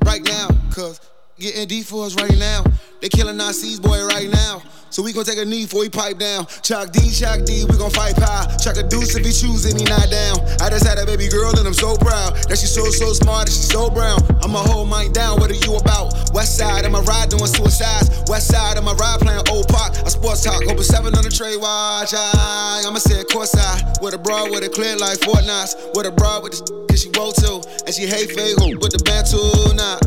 Right 0.05 0.23
now, 0.23 0.47
cuz 0.71 0.99
getting 1.39 1.67
deep 1.67 1.85
for 1.85 2.05
us 2.05 2.15
right 2.15 2.37
now. 2.37 2.63
They 3.01 3.09
killing 3.09 3.37
Nazis, 3.37 3.79
boy, 3.79 4.05
right 4.05 4.29
now. 4.29 4.61
So 4.89 5.03
we 5.03 5.13
gon' 5.13 5.23
take 5.23 5.37
a 5.37 5.45
knee 5.45 5.63
before 5.63 5.83
he 5.83 5.89
pipe 5.89 6.17
down. 6.17 6.47
Chuck 6.63 6.91
D, 6.91 7.11
Chuck 7.11 7.45
D, 7.45 7.63
we 7.69 7.77
gon' 7.77 7.91
fight 7.91 8.15
pie. 8.15 8.49
Chuck 8.57 8.75
a 8.75 8.83
deuce 8.83 9.15
if 9.15 9.23
he 9.23 9.31
choose 9.31 9.65
and 9.65 9.79
he 9.79 9.85
not 9.85 10.09
down. 10.09 10.41
I 10.59 10.69
just 10.69 10.85
had 10.85 10.97
a 10.97 11.05
baby 11.05 11.29
girl 11.29 11.53
and 11.55 11.65
I'm 11.67 11.77
so 11.77 11.95
proud. 11.95 12.35
That 12.49 12.57
she's 12.57 12.73
so, 12.73 12.83
so 12.89 13.13
smart 13.13 13.47
and 13.47 13.53
she's 13.53 13.69
so 13.69 13.89
brown. 13.89 14.19
I'ma 14.41 14.59
hold 14.65 14.89
mine 14.89 15.13
down, 15.13 15.39
what 15.39 15.51
are 15.51 15.61
you 15.61 15.77
about? 15.77 16.33
West 16.33 16.57
side, 16.57 16.85
I'ma 16.85 17.05
ride 17.05 17.29
doing 17.29 17.45
suicides. 17.45 18.09
West 18.27 18.49
side, 18.49 18.77
I'ma 18.77 18.97
ride 18.97 19.21
playing 19.21 19.45
old 19.49 19.67
park. 19.69 19.93
A 20.03 20.09
sports 20.09 20.43
talk, 20.43 20.61
open 20.65 20.83
seven 20.83 21.13
on 21.15 21.23
the 21.23 21.29
trade 21.29 21.61
watch. 21.61 22.13
I, 22.17 22.83
I'ma 22.85 22.97
say 22.97 23.23
course 23.25 23.51
side. 23.51 23.79
With 24.01 24.15
a 24.15 24.17
broad 24.17 24.49
with 24.49 24.63
a 24.65 24.69
clear 24.69 24.97
like 24.97 25.21
Fort 25.21 25.45
Knox. 25.45 25.75
With 25.93 26.07
a 26.07 26.11
broad 26.11 26.41
with 26.43 26.53
the 26.53 26.85
cause 26.89 27.03
she 27.03 27.11
roll 27.15 27.31
too. 27.31 27.61
And 27.85 27.93
she 27.93 28.07
hate 28.07 28.33
fake 28.33 28.57
with 28.57 28.91
the 28.91 29.01
band 29.05 29.29
too. 29.29 29.37
Nah, 29.77 29.99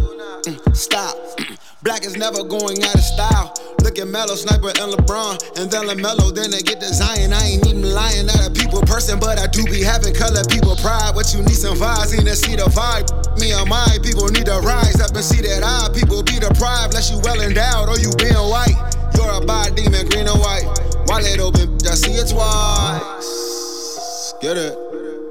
mm, 0.43 0.77
stop. 0.77 1.22
Black 1.83 2.05
is 2.05 2.17
never 2.17 2.45
going 2.45 2.83
out 2.85 2.95
of 2.95 3.03
style. 3.03 3.55
Look 3.83 3.99
at 3.99 4.07
Melo, 4.07 4.35
Sniper, 4.35 4.69
and 4.69 4.95
LeBron. 4.95 5.59
And 5.59 5.71
then 5.71 5.91
LaMelo, 5.91 6.35
then 6.35 6.51
they 6.51 6.63
get 6.63 6.81
to 6.81 6.87
Zion. 6.87 7.33
I 7.33 7.43
ain't 7.43 7.67
even 7.67 7.83
lying, 7.83 8.27
not 8.27 8.47
a 8.47 8.51
people 8.51 8.81
person, 8.83 9.19
but 9.19 9.39
I 9.39 9.47
do 9.47 9.65
be 9.65 9.83
having 9.83 10.15
color 10.15 10.43
people 10.49 10.77
pride. 10.77 11.15
What 11.15 11.35
you 11.35 11.43
need 11.43 11.59
some 11.59 11.77
vibes, 11.77 12.17
need 12.17 12.27
to 12.27 12.37
see 12.37 12.55
the 12.55 12.71
vibe. 12.71 13.11
Me 13.41 13.53
and 13.53 13.69
my 13.69 13.99
people 14.03 14.29
need 14.29 14.47
to 14.47 14.61
rise 14.63 15.01
up 15.01 15.11
and 15.11 15.25
see 15.25 15.43
that 15.43 15.63
I 15.65 15.91
people 15.93 16.23
be 16.23 16.39
deprived. 16.39 16.95
Unless 16.95 17.11
you 17.11 17.19
well 17.25 17.41
endowed 17.41 17.89
or 17.89 17.99
you 17.99 18.11
being 18.19 18.39
white. 18.39 18.79
You're 19.17 19.43
a 19.43 19.45
bad 19.45 19.75
demon, 19.75 20.07
green 20.09 20.27
and 20.27 20.39
white. 20.39 20.67
Wallet 21.07 21.41
open, 21.41 21.75
I 21.83 21.95
see 21.99 22.15
it 22.15 22.31
twice. 22.31 24.35
Get 24.41 24.57
it? 24.57 24.79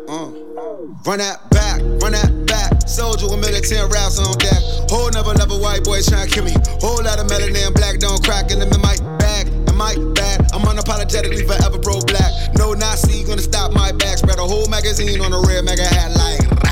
Uh. 0.07 0.31
Run 1.05 1.19
that 1.19 1.49
back, 1.49 1.79
run 2.01 2.11
that. 2.11 2.40
Soldier 2.91 3.31
with 3.31 3.39
militant 3.39 3.87
raps 3.93 4.19
on 4.19 4.37
deck. 4.37 4.59
Whole 4.91 5.09
never, 5.11 5.33
never 5.33 5.55
white 5.55 5.81
boys 5.81 6.07
trying 6.07 6.27
to 6.27 6.33
kill 6.33 6.43
me. 6.43 6.51
Whole 6.83 7.01
lot 7.01 7.23
of 7.23 7.27
melanin, 7.27 7.73
black 7.73 7.99
don't 7.99 8.21
crack 8.21 8.51
in 8.51 8.59
them 8.59 8.67
in 8.67 8.81
my 8.81 8.97
bag. 9.17 9.47
Am 9.69 9.81
I 9.81 9.95
bad? 10.13 10.51
I'm 10.51 10.67
unapologetically 10.67 11.47
forever 11.47 11.79
pro 11.79 12.01
black. 12.01 12.31
No 12.57 12.73
Nazi 12.73 13.23
gonna 13.23 13.41
stop 13.41 13.71
my 13.71 13.93
back. 13.93 14.17
Spread 14.17 14.39
a 14.39 14.43
whole 14.43 14.67
magazine 14.67 15.21
on 15.21 15.31
a 15.31 15.39
red 15.39 15.63
mega 15.63 15.85
hat 15.85 16.11
like. 16.17 16.70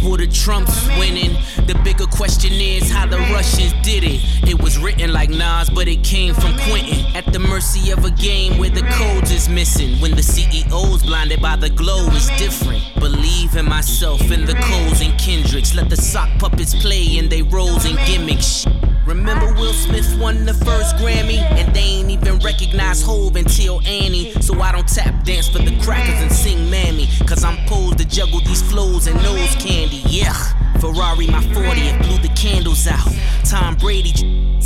Equal 0.00 0.16
to 0.16 0.26
Trump's 0.26 0.86
winning. 0.98 1.32
The 1.66 1.78
bigger 1.84 2.06
question 2.06 2.52
is 2.52 2.90
how 2.90 3.06
the 3.06 3.18
Russians 3.18 3.72
did 3.82 4.04
it. 4.04 4.20
It 4.48 4.60
was 4.60 4.78
written 4.78 5.12
like 5.12 5.30
Nas, 5.30 5.68
but 5.70 5.88
it 5.88 6.02
came 6.02 6.34
from 6.34 6.56
Quentin. 6.58 7.04
At 7.14 7.32
the 7.32 7.38
mercy 7.38 7.90
of 7.90 8.04
a 8.04 8.10
game 8.10 8.58
where 8.58 8.70
the 8.70 8.82
codes 8.92 9.30
is 9.30 9.48
missing. 9.48 10.00
When 10.00 10.12
the 10.12 10.22
CEO's 10.22 11.02
blinded 11.02 11.42
by 11.42 11.56
the 11.56 11.70
glow 11.70 12.06
is 12.08 12.28
different. 12.38 12.82
Believe 12.98 13.56
in 13.56 13.66
myself 13.66 14.20
and 14.30 14.46
the 14.46 14.54
Coles 14.54 15.00
and 15.02 15.18
Kendricks. 15.18 15.74
Let 15.74 15.90
the 15.90 15.96
sock 15.96 16.30
puppets 16.38 16.74
play 16.74 17.18
in 17.18 17.28
they 17.28 17.42
roles 17.42 17.84
and 17.84 17.98
gimmicks. 18.06 18.66
Remember 19.10 19.52
Will 19.54 19.72
Smith 19.72 20.16
won 20.20 20.44
the 20.44 20.54
first 20.54 20.94
Grammy? 20.94 21.38
And 21.38 21.74
they 21.74 21.80
ain't 21.80 22.10
even 22.10 22.38
recognize 22.38 23.02
Hov 23.02 23.34
until 23.34 23.80
Annie. 23.80 24.30
So 24.34 24.60
I 24.60 24.70
don't 24.70 24.86
tap 24.86 25.24
dance 25.24 25.48
for 25.48 25.58
the 25.58 25.76
crackers 25.82 26.22
and 26.22 26.30
sing 26.30 26.70
Mammy. 26.70 27.08
Cause 27.26 27.42
I'm 27.42 27.56
posed 27.66 27.98
to 27.98 28.04
juggle 28.04 28.38
these 28.38 28.62
flows 28.62 29.08
and 29.08 29.20
nose 29.20 29.56
candy. 29.56 30.00
Yeah. 30.06 30.32
Ferrari, 30.78 31.26
my 31.26 31.42
40th, 31.42 31.98
blew 32.06 32.18
the 32.18 32.32
candles 32.36 32.86
out. 32.86 33.08
Tom 33.44 33.74
Brady, 33.74 34.12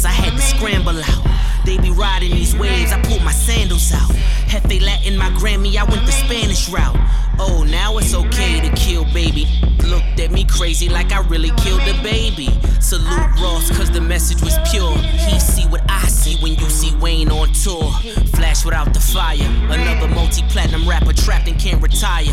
I 0.05 0.09
had 0.09 0.35
to 0.35 0.43
scramble 0.43 1.01
out. 1.01 1.27
They 1.65 1.79
be 1.79 1.91
riding 1.91 2.31
these 2.31 2.55
waves, 2.55 2.93
I 2.93 3.01
pulled 3.01 3.25
my 3.25 3.33
sandals 3.33 3.91
out. 3.95 4.11
Hefe 4.45 4.83
Latin, 4.83 5.17
my 5.17 5.31
Grammy, 5.31 5.77
I 5.77 5.85
went 5.85 6.05
the 6.05 6.13
Spanish 6.13 6.69
route. 6.69 6.97
Oh, 7.39 7.65
now 7.69 7.99
it's 7.99 8.15
okay 8.15 8.61
to 8.61 8.75
kill 8.77 9.05
baby. 9.13 9.47
Looked 9.85 10.21
at 10.21 10.31
me 10.31 10.45
crazy 10.45 10.89
like 10.89 11.13
I 11.13 11.21
really 11.29 11.51
killed 11.59 11.83
a 11.83 12.03
baby. 12.03 12.49
Salute 12.81 13.41
Ross, 13.41 13.71
cause 13.77 13.91
the 13.91 14.01
message 14.01 14.43
was 14.43 14.57
pure. 14.71 14.97
He 14.97 15.39
see 15.41 15.67
what 15.67 15.83
I 15.89 16.07
see 16.09 16.37
when 16.43 16.55
you 16.55 16.71
see 16.71 16.95
Wayne 16.97 17.31
on 17.31 17.53
tour. 17.53 17.91
Flash 18.37 18.65
without 18.65 18.95
the 18.95 19.01
fire. 19.01 19.37
Another 19.71 20.09
multi 20.09 20.43
platinum 20.49 20.89
rapper 20.89 21.13
trapped 21.13 21.49
and 21.49 21.59
can't 21.59 21.83
retire. 21.83 22.25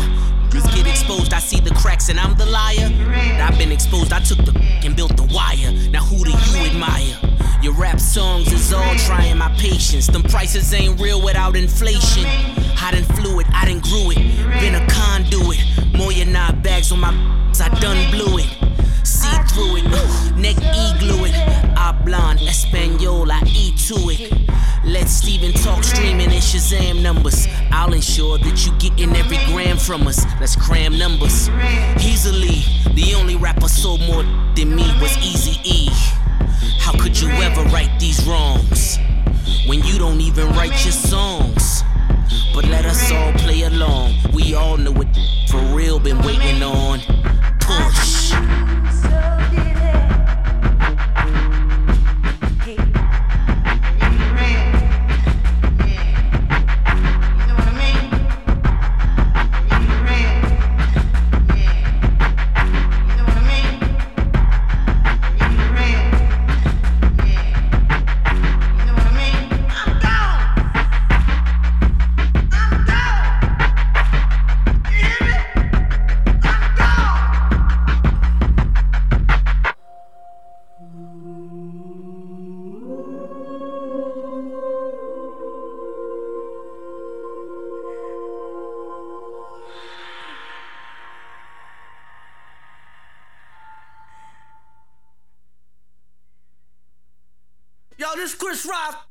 Just 0.50 0.74
get 0.74 0.86
exposed, 0.86 1.32
I 1.32 1.38
see 1.38 1.60
the 1.60 1.74
cracks 1.74 2.08
and 2.08 2.20
I'm 2.20 2.36
the 2.36 2.46
liar. 2.46 2.90
I've 3.40 3.56
been 3.58 3.72
exposed, 3.72 4.12
I 4.12 4.20
took 4.20 4.38
the 4.44 4.52
and 4.84 4.94
built 4.94 5.16
the 5.16 5.24
wire. 5.24 5.72
Now 5.90 6.04
who 6.04 6.24
do 6.24 6.30
you 6.30 6.66
admire? 6.66 7.31
Your 7.62 7.74
rap 7.74 8.00
songs 8.00 8.52
is 8.52 8.72
all 8.72 8.94
trying 8.96 9.38
my 9.38 9.48
patience. 9.56 10.08
Them 10.08 10.24
prices 10.24 10.74
ain't 10.74 11.00
real 11.00 11.22
without 11.22 11.54
inflation. 11.54 12.24
Hot 12.74 12.92
and 12.92 13.06
fluid, 13.14 13.46
I 13.54 13.66
done 13.66 13.78
grew 13.78 14.10
it. 14.10 14.18
Been 14.58 14.74
a 14.74 14.84
conduit. 14.90 15.60
More 15.96 16.12
than 16.12 16.32
nine 16.32 16.60
bags 16.60 16.90
on 16.90 16.98
my 16.98 17.12
I 17.60 17.68
done 17.78 18.10
blew 18.10 18.38
it. 18.38 18.48
See 19.06 19.28
through 19.54 19.76
it, 19.76 19.84
neck 20.36 20.56
E 20.56 20.98
glue 20.98 21.24
it. 21.26 21.78
Oblong, 21.78 22.38
Espanol, 22.38 23.30
eat 23.46 23.78
to 23.86 23.94
it. 24.10 24.32
Let 24.84 25.08
Steven 25.08 25.52
talk 25.52 25.84
streaming 25.84 26.32
in 26.32 26.42
Shazam 26.42 27.00
numbers. 27.00 27.46
I'll 27.70 27.92
ensure 27.92 28.38
that 28.38 28.66
you 28.66 28.72
getting 28.80 29.14
every 29.14 29.38
gram 29.52 29.76
from 29.76 30.08
us. 30.08 30.24
Let's 30.40 30.56
cram 30.56 30.98
numbers. 30.98 31.48
Easily, 32.00 32.64
the 32.94 33.14
only 33.16 33.36
rapper 33.36 33.68
sold 33.68 34.00
more 34.00 34.24
than 34.56 34.74
me 34.74 34.90
was 35.00 35.16
Easy 35.18 35.60
E. 35.62 35.88
How 36.78 36.92
could 36.92 37.18
you 37.18 37.28
ever 37.28 37.62
right 37.70 37.90
these 37.98 38.24
wrongs 38.26 38.98
when 39.66 39.82
you 39.84 39.98
don't 39.98 40.20
even 40.20 40.48
write 40.50 40.84
your 40.84 40.92
songs? 40.92 41.82
But 42.54 42.66
let 42.66 42.84
us 42.84 43.10
all 43.10 43.32
play 43.34 43.62
along. 43.62 44.14
We 44.32 44.54
all 44.54 44.76
know 44.76 44.92
what 44.92 45.08
for 45.48 45.58
real 45.74 45.98
been 45.98 46.18
waiting 46.22 46.62
on. 46.62 47.00
Push. 47.60 48.81
This 98.22 98.34
Chris 98.36 98.64
Rock. 98.64 99.08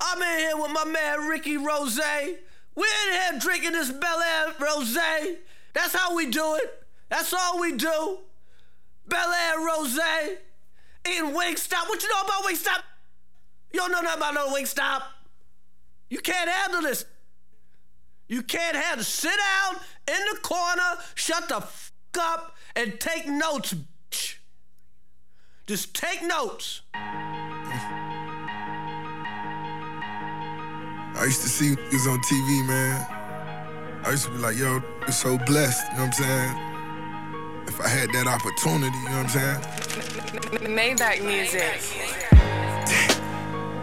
I'm 0.00 0.20
in 0.20 0.38
here 0.38 0.56
with 0.58 0.70
my 0.70 0.84
man 0.84 1.28
Ricky 1.28 1.56
Rose. 1.56 1.98
We're 1.98 2.84
in 2.84 3.12
here 3.14 3.40
drinking 3.40 3.72
this 3.72 3.90
Bel 3.90 4.20
Air 4.20 4.54
Rose. 4.60 4.94
That's 5.72 5.94
how 5.94 6.14
we 6.14 6.26
do 6.26 6.56
it. 6.56 6.86
That's 7.08 7.32
all 7.32 7.58
we 7.58 7.72
do. 7.72 8.18
Bel 9.06 9.32
Air 9.32 9.66
Rose. 9.66 9.98
Eating 11.08 11.30
Wingstop. 11.30 11.88
What 11.88 12.02
you 12.02 12.08
know 12.10 12.20
about 12.20 12.44
Wingstop? 12.44 12.82
You 13.72 13.80
don't 13.80 13.92
know 13.92 14.02
nothing 14.02 14.18
about 14.18 14.34
no 14.34 14.54
Wingstop. 14.54 15.04
You 16.10 16.18
can't 16.18 16.50
handle 16.50 16.82
this. 16.82 17.06
You 18.28 18.42
can't 18.42 18.76
handle. 18.76 19.04
Sit 19.04 19.32
down 19.32 19.76
in 20.06 20.34
the 20.34 20.40
corner, 20.42 20.98
shut 21.14 21.48
the 21.48 21.56
f 21.56 21.92
up, 22.20 22.56
and 22.76 23.00
take 23.00 23.26
notes, 23.26 23.72
bitch. 23.72 24.36
Just 25.66 25.94
take 25.94 26.22
notes. 26.22 26.82
I 31.18 31.24
used 31.24 31.42
to 31.42 31.48
see 31.48 31.74
niggas 31.74 32.06
on 32.06 32.20
TV, 32.20 32.64
man. 32.64 33.04
I 34.04 34.12
used 34.12 34.26
to 34.26 34.30
be 34.30 34.38
like, 34.38 34.56
yo, 34.56 34.80
we're 35.00 35.10
so 35.10 35.36
blessed, 35.36 35.84
you 35.90 35.98
know 35.98 36.04
what 36.04 36.20
I'm 36.20 36.24
saying? 36.24 37.64
If 37.66 37.80
I 37.80 37.88
had 37.88 38.12
that 38.12 38.28
opportunity, 38.28 38.96
you 38.96 39.10
know 39.10 39.24
what 39.24 39.34
I'm 39.34 39.58
saying? 39.58 39.60
Maybach 40.70 41.24
music. 41.26 41.62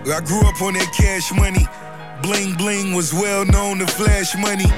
I 0.07 0.21
grew 0.21 0.47
up 0.47 0.61
on 0.61 0.75
that 0.75 0.93
cash 0.95 1.33
money. 1.33 1.67
Bling 2.23 2.55
bling 2.55 2.95
was 2.95 3.13
well 3.13 3.43
known 3.43 3.79
to 3.79 3.87
flash 3.87 4.33
money. 4.37 4.69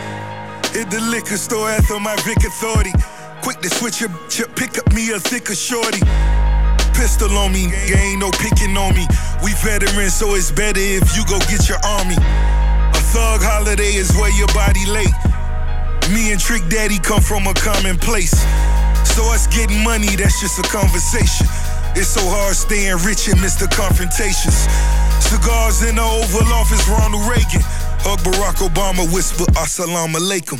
Hit 0.73 0.89
the 0.89 0.99
liquor 1.11 1.37
store 1.37 1.69
after 1.69 1.99
my 1.99 2.15
Vic 2.25 2.37
Authority. 2.37 2.91
Quick 3.43 3.59
to 3.61 3.69
switch 3.69 4.01
your 4.01 4.09
up, 4.09 4.55
pick 4.55 4.79
up 4.79 4.91
me 4.93 5.11
a 5.11 5.19
thicker 5.19 5.53
shorty. 5.53 6.01
Pistol 6.97 7.37
on 7.37 7.53
me, 7.53 7.69
you 7.85 7.95
ain't 7.95 8.19
no 8.19 8.31
picking 8.41 8.75
on 8.75 8.95
me. 8.97 9.05
We 9.45 9.53
veterans, 9.61 10.17
so 10.17 10.33
it's 10.33 10.49
better 10.49 10.81
if 10.81 11.15
you 11.15 11.21
go 11.29 11.37
get 11.45 11.69
your 11.69 11.77
army. 11.85 12.17
A 12.17 13.01
thug 13.13 13.45
holiday 13.45 13.93
is 13.93 14.09
where 14.17 14.33
your 14.33 14.49
body 14.57 14.81
late. 14.89 15.13
Me 16.09 16.33
and 16.33 16.41
Trick 16.41 16.65
Daddy 16.73 16.97
come 16.97 17.21
from 17.21 17.45
a 17.45 17.53
common 17.53 18.01
place. 18.01 18.33
So 19.13 19.29
us 19.29 19.45
getting 19.45 19.83
money, 19.85 20.09
that's 20.17 20.41
just 20.41 20.57
a 20.57 20.65
conversation. 20.73 21.45
It's 21.93 22.09
so 22.09 22.21
hard 22.25 22.57
staying 22.57 22.97
rich 23.05 23.29
miss 23.37 23.61
the 23.61 23.69
confrontations. 23.69 24.65
Cigars 25.21 25.85
in 25.85 26.01
the 26.01 26.05
Oval 26.05 26.49
Office, 26.49 26.81
Ronald 26.89 27.29
Reagan. 27.29 27.61
Hug 28.01 28.25
Barack 28.25 28.57
Obama, 28.65 29.05
whisper 29.13 29.45
Assalamu 29.53 30.17
alaikum. 30.17 30.57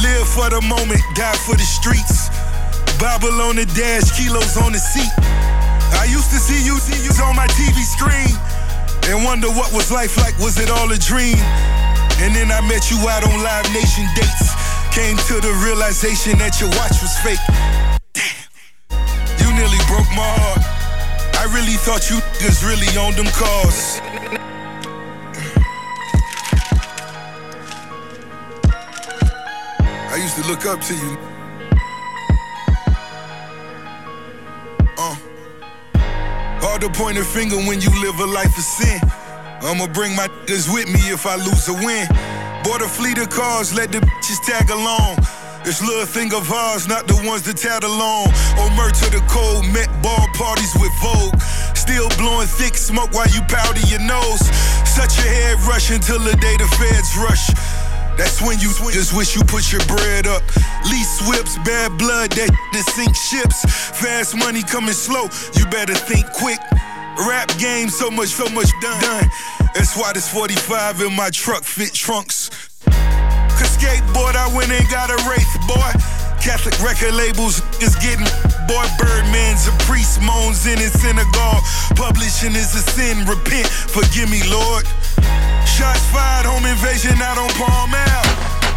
Live 0.00 0.28
for 0.32 0.48
the 0.48 0.64
moment, 0.64 1.04
die 1.12 1.36
for 1.44 1.56
the 1.60 1.68
streets. 1.68 2.32
Bible 2.98 3.42
on 3.44 3.56
the 3.56 3.66
dash, 3.76 4.16
kilos 4.16 4.56
on 4.56 4.72
the 4.72 4.78
seat. 4.78 5.12
I 6.00 6.08
used 6.08 6.30
to 6.32 6.40
see 6.40 6.64
you, 6.64 6.78
see 6.80 6.96
you 7.04 7.12
on 7.24 7.36
my 7.36 7.46
TV 7.52 7.84
screen 7.84 8.32
and 9.12 9.24
wonder 9.24 9.48
what 9.48 9.72
was 9.72 9.92
life 9.92 10.16
like. 10.16 10.38
Was 10.38 10.58
it 10.58 10.70
all 10.70 10.90
a 10.90 10.96
dream? 10.96 11.36
And 12.24 12.34
then 12.34 12.50
I 12.50 12.64
met 12.64 12.90
you 12.90 12.96
out 13.08 13.24
on 13.24 13.42
Live 13.44 13.68
Nation 13.76 14.08
dates. 14.16 14.48
Came 14.96 15.16
to 15.28 15.40
the 15.44 15.52
realization 15.60 16.38
that 16.38 16.56
your 16.56 16.70
watch 16.80 16.96
was 17.04 17.12
fake. 17.20 17.42
Damn, 18.16 18.48
you 19.44 19.52
nearly 19.52 19.80
broke 19.92 20.08
my 20.16 20.32
heart. 20.40 20.64
I 21.36 21.44
really 21.52 21.76
thought 21.76 22.08
you 22.08 22.16
niggas 22.40 22.64
really 22.64 22.88
owned 22.96 23.16
them 23.16 23.28
cars. 23.36 24.00
I 30.08 30.16
used 30.16 30.36
to 30.40 30.48
look 30.48 30.64
up 30.64 30.80
to 30.80 30.94
you. 30.94 31.35
Hard 36.66 36.82
to 36.82 36.90
point 36.90 37.16
a 37.16 37.22
finger 37.22 37.54
when 37.62 37.80
you 37.80 37.94
live 38.02 38.18
a 38.18 38.26
life 38.26 38.50
of 38.58 38.64
sin. 38.64 38.98
I'ma 39.62 39.86
bring 39.86 40.16
my 40.16 40.26
niggas 40.26 40.66
with 40.66 40.90
me 40.90 40.98
if 41.14 41.24
I 41.24 41.38
lose 41.38 41.70
or 41.70 41.78
win. 41.78 42.10
Bought 42.66 42.82
a 42.82 42.90
fleet 42.90 43.18
of 43.22 43.30
cars, 43.30 43.72
let 43.72 43.92
the 43.92 44.02
bitches 44.02 44.42
tag 44.42 44.68
along. 44.74 45.14
This 45.62 45.78
little 45.80 46.04
thing 46.04 46.34
of 46.34 46.50
ours, 46.50 46.88
not 46.88 47.06
the 47.06 47.14
ones 47.22 47.46
that 47.46 47.62
tag 47.62 47.86
along. 47.86 48.34
Omer 48.58 48.90
to 48.90 49.06
the 49.14 49.22
cold, 49.30 49.62
met 49.70 49.86
ball 50.02 50.26
parties 50.34 50.74
with 50.82 50.90
Vogue. 50.98 51.38
Still 51.78 52.10
blowing 52.18 52.50
thick 52.58 52.74
smoke 52.74 53.14
while 53.14 53.30
you 53.30 53.46
powder 53.46 53.86
your 53.86 54.02
nose. 54.02 54.42
Such 54.90 55.22
a 55.22 55.28
head 55.30 55.62
rush 55.70 55.94
until 55.94 56.18
the 56.18 56.34
day 56.34 56.58
the 56.58 56.66
feds 56.82 57.14
rush. 57.14 57.46
That's 58.16 58.40
when 58.40 58.58
you 58.58 58.72
just 58.92 59.14
wish 59.14 59.36
you 59.36 59.42
put 59.44 59.70
your 59.72 59.84
bread 59.84 60.26
up. 60.26 60.42
Lease 60.88 61.20
whips, 61.28 61.56
bad 61.64 61.96
blood 61.98 62.32
that 62.32 62.50
to 62.72 62.82
sink 62.92 63.14
ships. 63.14 63.64
Fast 64.00 64.36
money 64.36 64.62
coming 64.62 64.94
slow, 64.94 65.28
you 65.54 65.66
better 65.66 65.94
think 65.94 66.24
quick. 66.32 66.58
Rap 67.28 67.48
game, 67.58 67.88
so 67.88 68.10
much, 68.10 68.28
so 68.28 68.48
much 68.50 68.68
done. 68.80 69.00
done. 69.00 69.30
That's 69.74 69.96
why 69.96 70.12
this 70.12 70.28
45 70.32 71.00
in 71.02 71.14
my 71.14 71.30
truck 71.30 71.64
fit 71.64 71.92
trunks. 71.92 72.48
Cause 72.84 73.72
skateboard, 73.76 74.36
I 74.36 74.48
went 74.54 74.70
and 74.70 74.88
got 74.88 75.10
a 75.10 75.16
Wraith, 75.28 75.52
boy. 75.68 75.92
Catholic 76.40 76.78
record 76.80 77.14
labels 77.14 77.60
is 77.82 77.96
getting 77.96 78.24
boy 78.68 78.86
Birdman's 78.98 79.66
a 79.66 79.72
priest 79.84 80.20
moans 80.22 80.66
in 80.66 80.78
his 80.78 80.92
synagogue. 81.00 81.62
Publishing 81.96 82.54
is 82.54 82.74
a 82.74 82.82
sin, 82.92 83.26
repent, 83.26 83.66
forgive 83.66 84.30
me, 84.30 84.42
Lord. 84.48 84.84
Shots 85.66 86.06
fired, 86.10 86.46
home 86.46 86.64
invasion 86.64 87.20
out 87.20 87.36
on 87.36 87.50
Palm 87.58 87.92
Ave. 87.92 88.30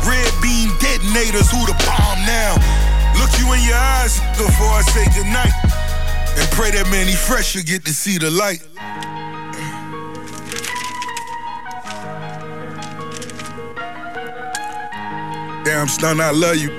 Red 0.10 0.32
beam 0.42 0.74
detonators, 0.80 1.50
who 1.52 1.66
the 1.66 1.78
bomb 1.86 2.20
now? 2.26 2.56
Look 3.20 3.32
you 3.40 3.52
in 3.54 3.62
your 3.64 3.78
eyes 3.78 4.20
before 4.36 4.74
I 4.74 4.82
say 4.82 5.06
goodnight. 5.16 5.54
And 6.38 6.50
pray 6.52 6.72
that 6.72 6.88
Mannie 6.90 7.16
Fresh 7.16 7.56
will 7.56 7.64
get 7.64 7.86
to 7.86 7.94
see 7.94 8.18
the 8.18 8.30
light. 8.30 8.64
Damn, 15.66 15.88
stun, 15.88 16.20
I 16.20 16.32
love 16.32 16.56
you. 16.56 16.70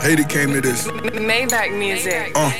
Hate 0.00 0.20
it 0.20 0.28
came 0.28 0.52
to 0.52 0.60
this. 0.60 0.86
Maybach 0.86 1.76
music. 1.76 2.32
Uh. 2.34 2.52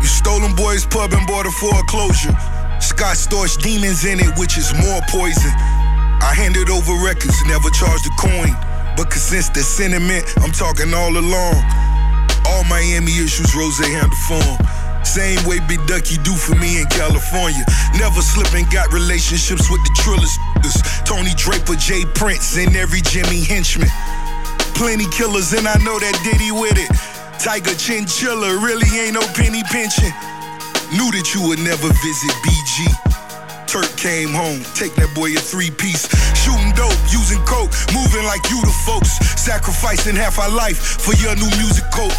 You 0.00 0.06
stole 0.06 0.40
them 0.40 0.54
boys' 0.54 0.84
pub 0.86 1.12
and 1.12 1.26
bought 1.26 1.46
a 1.46 1.50
foreclosure. 1.52 2.36
Scott 2.80 3.16
storage 3.16 3.56
demons 3.58 4.04
in 4.04 4.20
it, 4.20 4.38
which 4.38 4.56
is 4.58 4.72
more 4.74 5.00
poison. 5.08 5.52
I 6.20 6.32
handed 6.34 6.70
over 6.70 6.94
records, 7.04 7.36
never 7.46 7.70
charged 7.70 8.06
a 8.06 8.14
coin. 8.18 8.54
But 8.96 9.12
since 9.12 9.48
the 9.48 9.62
sentiment, 9.62 10.24
I'm 10.42 10.52
talking 10.52 10.92
all 10.94 11.16
along. 11.16 11.62
All 12.46 12.64
Miami 12.64 13.12
issues, 13.18 13.54
Rose 13.54 13.78
handle 13.78 14.10
for 14.26 14.42
'em. 14.42 14.58
Same 15.04 15.42
way 15.44 15.58
Big 15.60 15.84
Ducky 15.86 16.18
do 16.18 16.34
for 16.34 16.54
me 16.56 16.80
in 16.80 16.86
California. 16.88 17.64
Never 17.94 18.20
slipping, 18.20 18.66
got 18.66 18.92
relationships 18.92 19.70
with 19.70 19.82
the 19.84 19.92
Trillers. 20.02 20.34
Tony 21.04 21.34
Draper, 21.34 21.76
J. 21.76 22.04
Prince, 22.14 22.56
and 22.56 22.76
every 22.76 23.00
Jimmy 23.00 23.44
henchman. 23.44 23.90
Plenty 24.74 25.06
killers, 25.06 25.52
and 25.52 25.66
I 25.66 25.76
know 25.78 25.98
that 25.98 26.18
Diddy 26.24 26.52
with 26.52 26.76
it. 26.76 26.90
Tiger 27.38 27.74
Chinchilla 27.74 28.56
really 28.58 28.88
ain't 28.98 29.14
no 29.14 29.26
penny 29.34 29.62
pinching. 29.70 30.12
Knew 30.88 31.12
that 31.12 31.36
you 31.36 31.44
would 31.44 31.60
never 31.60 31.92
visit 32.00 32.32
BG. 32.40 32.88
Turk 33.68 33.92
came 34.00 34.32
home, 34.32 34.64
take 34.72 34.96
that 34.96 35.12
boy 35.12 35.36
a 35.36 35.40
three 35.40 35.68
piece. 35.68 36.08
Shooting 36.32 36.72
dope, 36.72 36.96
using 37.12 37.44
coke, 37.44 37.68
moving 37.92 38.24
like 38.24 38.40
you 38.48 38.56
the 38.64 38.72
folks. 38.88 39.20
Sacrificing 39.36 40.16
half 40.16 40.40
our 40.40 40.48
life 40.48 40.80
for 40.80 41.12
your 41.20 41.36
new 41.36 41.52
music 41.60 41.84
coat. 41.92 42.16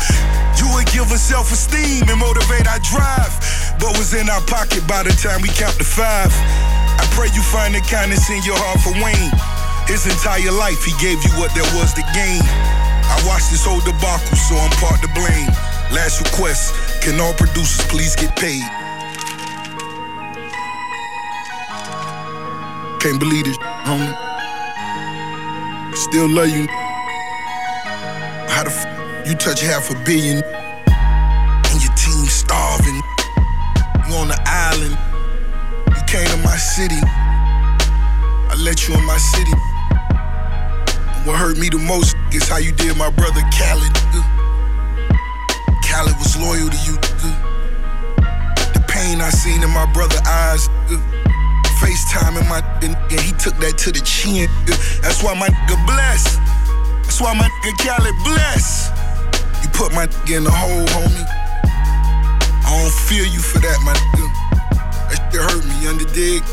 You 0.62 0.70
would 0.78 0.86
give 0.94 1.10
us 1.10 1.26
self 1.26 1.50
esteem 1.50 2.06
and 2.06 2.22
motivate 2.22 2.70
our 2.70 2.78
drive. 2.86 3.34
But 3.82 3.98
was 3.98 4.14
in 4.14 4.30
our 4.30 4.44
pocket 4.46 4.86
by 4.86 5.02
the 5.02 5.18
time 5.18 5.42
we 5.42 5.50
count 5.58 5.74
to 5.82 5.88
five. 5.88 6.30
I 6.30 7.10
pray 7.18 7.34
you 7.34 7.42
find 7.42 7.74
the 7.74 7.82
kindness 7.90 8.30
in 8.30 8.46
your 8.46 8.62
heart 8.62 8.86
for 8.86 8.94
Wayne. 9.02 9.34
His 9.90 10.06
entire 10.06 10.54
life, 10.54 10.86
he 10.86 10.94
gave 11.02 11.18
you 11.26 11.34
what 11.42 11.50
there 11.58 11.66
was 11.74 11.98
to 11.98 12.06
gain. 12.14 12.46
I 12.46 13.18
watched 13.26 13.50
this 13.50 13.66
whole 13.66 13.82
debacle, 13.82 14.38
so 14.38 14.54
I'm 14.62 14.70
part 14.78 15.02
to 15.02 15.10
blame. 15.18 15.50
Last 15.90 16.22
request, 16.22 16.78
can 17.02 17.20
all 17.20 17.34
producers 17.34 17.86
please 17.88 18.16
get 18.16 18.36
paid? 18.36 18.64
Can't 23.00 23.20
believe 23.20 23.46
this, 23.46 23.58
homie. 23.88 24.14
Still 25.96 26.28
love 26.30 26.50
you. 26.50 26.68
How 28.50 28.64
the 28.64 28.72
f- 28.72 29.28
you 29.28 29.36
touch 29.36 29.62
half 29.62 29.90
a 29.92 29.96
billion 30.04 30.44
and 30.44 31.82
your 31.84 31.94
team 31.96 32.26
starving? 32.26 33.02
You 34.08 34.16
on 34.16 34.28
the 34.28 34.40
island. 34.46 34.98
You 35.96 36.04
came 36.08 36.28
to 36.28 36.38
my 36.38 36.58
city. 36.58 37.00
I 37.04 38.56
let 38.60 38.88
you 38.88 38.96
in 38.96 39.06
my 39.06 39.18
city. 39.18 39.54
What 41.26 41.38
hurt 41.38 41.58
me 41.58 41.70
the 41.70 41.80
most 41.80 42.16
is 42.34 42.48
how 42.48 42.58
you 42.58 42.72
did 42.72 42.98
my 42.98 43.10
brother 43.12 43.42
Khaled. 43.58 43.96
Khaled 46.00 46.16
was 46.18 46.38
loyal 46.40 46.70
to 46.70 46.80
you. 46.88 46.96
The 48.72 48.80
pain 48.88 49.20
I 49.20 49.30
seen 49.32 49.62
in 49.62 49.70
my 49.70 49.86
brother 49.92 50.16
eyes. 50.26 50.70
FaceTime 51.84 52.40
in 52.40 52.48
my 52.48 52.64
and 52.80 53.20
he 53.20 53.34
took 53.34 53.60
that 53.60 53.76
to 53.84 53.92
the 53.92 54.00
chin. 54.00 54.48
That's 55.04 55.22
why 55.22 55.36
my 55.36 55.50
nigga 55.50 55.76
bless. 55.84 56.40
That's 57.04 57.20
why 57.20 57.36
my 57.36 57.50
nigga 57.52 57.76
Khaled 57.84 58.16
bless. 58.24 58.96
You 59.62 59.68
put 59.76 59.92
my 59.92 60.08
nigga 60.08 60.38
in 60.38 60.44
the 60.46 60.56
hole, 60.56 60.88
homie. 60.88 61.28
I 62.64 62.80
don't 62.80 62.96
feel 63.12 63.28
you 63.28 63.42
for 63.44 63.60
that, 63.60 63.78
my 63.84 63.92
nigga. 63.92 64.28
That 65.12 65.20
shit 65.28 65.44
hurt 65.52 65.68
me, 65.68 65.84
under 65.84 66.08
dig. 66.16 66.44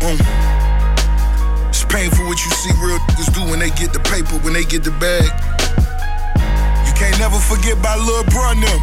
Um. 0.00 0.16
It's 1.68 1.84
painful 1.84 2.24
what 2.24 2.40
you 2.40 2.50
see 2.56 2.72
real 2.80 2.96
niggas 3.04 3.34
do 3.36 3.44
when 3.50 3.58
they 3.58 3.70
get 3.76 3.92
the 3.92 4.00
paper, 4.00 4.32
when 4.40 4.54
they 4.54 4.64
get 4.64 4.82
the 4.82 4.96
bag. 4.96 5.28
Can't 7.10 7.22
never 7.22 7.40
forget 7.40 7.76
about 7.76 7.98
Lil 7.98 8.22
and 8.22 8.62
them. 8.62 8.80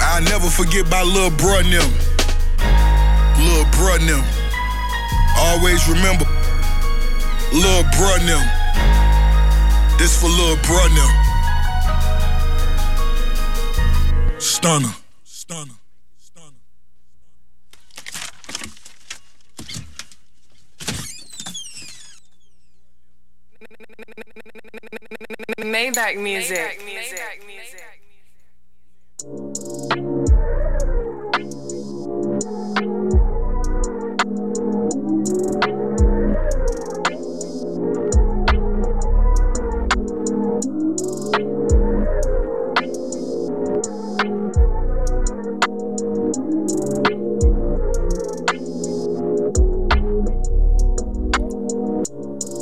I 0.00 0.20
never 0.28 0.50
forget 0.50 0.86
about 0.86 1.06
Lil 1.06 1.30
and 1.30 1.72
them. 1.72 1.90
Lil 3.40 3.64
Bruh 3.72 3.98
them. 4.06 4.22
Always 5.38 5.88
remember, 5.88 6.26
Lil 7.54 7.84
and 7.88 8.28
them. 8.28 8.46
This 9.98 10.20
for 10.20 10.28
Lil 10.28 10.58
and 10.60 10.96
them. 10.98 11.12
Stunner. 14.38 15.05
Maybach 25.58 26.22
music. 26.22 26.82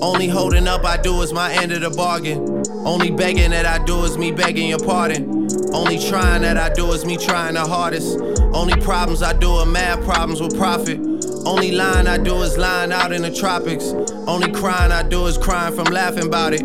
Only 0.00 0.28
holding 0.28 0.68
up 0.68 0.84
I 0.84 0.96
do 0.96 1.20
is 1.22 1.32
my 1.32 1.52
end 1.52 1.72
of 1.72 1.80
the 1.80 1.90
bargain. 1.90 2.53
Only 2.84 3.10
begging 3.10 3.50
that 3.50 3.64
I 3.64 3.82
do 3.84 4.04
is 4.04 4.18
me 4.18 4.30
begging 4.30 4.68
your 4.68 4.78
pardon. 4.78 5.48
Only 5.72 5.98
trying 5.98 6.42
that 6.42 6.58
I 6.58 6.72
do 6.72 6.92
is 6.92 7.06
me 7.06 7.16
trying 7.16 7.54
the 7.54 7.60
hardest. 7.60 8.20
Only 8.52 8.78
problems 8.82 9.22
I 9.22 9.32
do 9.32 9.50
are 9.52 9.66
mad 9.66 10.04
problems 10.04 10.40
with 10.40 10.56
profit. 10.56 11.00
Only 11.46 11.72
lying 11.72 12.06
I 12.06 12.18
do 12.18 12.42
is 12.42 12.58
lying 12.58 12.92
out 12.92 13.12
in 13.12 13.22
the 13.22 13.30
tropics. 13.30 13.92
Only 14.26 14.52
crying 14.52 14.92
I 14.92 15.02
do 15.02 15.26
is 15.26 15.38
crying 15.38 15.74
from 15.74 15.86
laughing 15.86 16.26
about 16.26 16.52
it. 16.52 16.62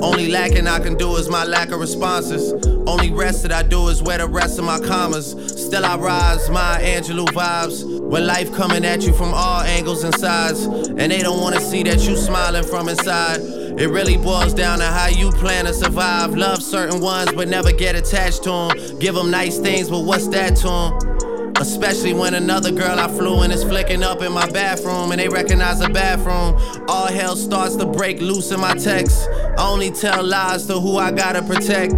Only 0.00 0.28
lacking 0.28 0.66
I 0.66 0.78
can 0.78 0.96
do 0.96 1.16
is 1.16 1.28
my 1.28 1.44
lack 1.44 1.70
of 1.70 1.80
responses. 1.80 2.52
Only 2.86 3.10
rest 3.10 3.42
that 3.42 3.52
I 3.52 3.62
do 3.62 3.88
is 3.88 4.02
wear 4.02 4.18
the 4.18 4.26
rest 4.26 4.58
of 4.58 4.64
my 4.64 4.80
commas. 4.80 5.32
Still 5.48 5.84
I 5.84 5.96
rise, 5.96 6.48
my 6.48 6.78
Angelou 6.82 7.26
vibes. 7.26 7.84
When 8.00 8.26
life 8.26 8.52
coming 8.54 8.84
at 8.86 9.02
you 9.02 9.12
from 9.12 9.34
all 9.34 9.60
angles 9.60 10.02
and 10.02 10.14
sides, 10.14 10.64
and 10.64 11.12
they 11.12 11.20
don't 11.20 11.40
wanna 11.40 11.60
see 11.60 11.82
that 11.82 12.00
you 12.08 12.16
smiling 12.16 12.64
from 12.64 12.88
inside. 12.88 13.57
It 13.78 13.90
really 13.90 14.16
boils 14.16 14.54
down 14.54 14.80
to 14.80 14.84
how 14.84 15.06
you 15.06 15.30
plan 15.30 15.66
to 15.66 15.72
survive. 15.72 16.34
Love 16.34 16.60
certain 16.64 17.00
ones, 17.00 17.30
but 17.32 17.46
never 17.46 17.70
get 17.70 17.94
attached 17.94 18.42
to 18.42 18.50
them. 18.50 18.98
Give 18.98 19.14
them 19.14 19.30
nice 19.30 19.58
things, 19.58 19.88
but 19.88 20.00
what's 20.00 20.26
that 20.28 20.56
to 20.56 20.66
them? 20.66 21.52
Especially 21.60 22.12
when 22.12 22.34
another 22.34 22.72
girl 22.72 22.98
I 22.98 23.06
flew 23.06 23.44
in 23.44 23.52
is 23.52 23.62
flicking 23.62 24.02
up 24.02 24.20
in 24.20 24.32
my 24.32 24.50
bathroom 24.50 25.12
and 25.12 25.20
they 25.20 25.28
recognize 25.28 25.78
the 25.78 25.90
bathroom. 25.90 26.60
All 26.88 27.06
hell 27.06 27.36
starts 27.36 27.76
to 27.76 27.86
break 27.86 28.20
loose 28.20 28.50
in 28.50 28.58
my 28.58 28.74
text. 28.74 29.28
I 29.56 29.68
only 29.68 29.92
tell 29.92 30.24
lies 30.24 30.66
to 30.66 30.80
who 30.80 30.96
I 30.96 31.12
gotta 31.12 31.42
protect. 31.42 31.94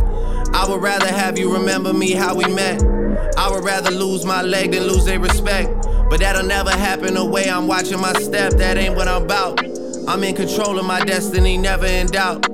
I 0.52 0.66
would 0.68 0.82
rather 0.82 1.08
have 1.08 1.38
you 1.38 1.50
remember 1.50 1.94
me 1.94 2.12
how 2.12 2.34
we 2.34 2.44
met. 2.52 2.82
I 3.38 3.50
would 3.50 3.64
rather 3.64 3.90
lose 3.90 4.26
my 4.26 4.42
leg 4.42 4.72
than 4.72 4.82
lose 4.82 5.06
their 5.06 5.18
respect. 5.18 5.70
But 6.10 6.20
that'll 6.20 6.46
never 6.46 6.72
happen 6.72 7.14
the 7.14 7.24
way 7.24 7.48
I'm 7.48 7.66
watching 7.66 8.00
my 8.02 8.12
step. 8.14 8.52
That 8.54 8.76
ain't 8.76 8.96
what 8.96 9.08
I'm 9.08 9.22
about. 9.22 9.69
I'm 10.10 10.24
in 10.24 10.34
control 10.34 10.76
of 10.76 10.84
my 10.86 11.04
destiny, 11.04 11.56
never 11.56 11.86
in 11.86 12.08
doubt. 12.08 12.44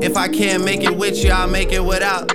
If 0.00 0.16
I 0.16 0.28
can't 0.28 0.64
make 0.64 0.84
it 0.84 0.96
with 0.96 1.24
you, 1.24 1.32
I'll 1.32 1.48
make 1.48 1.72
it 1.72 1.84
without. 1.84 2.28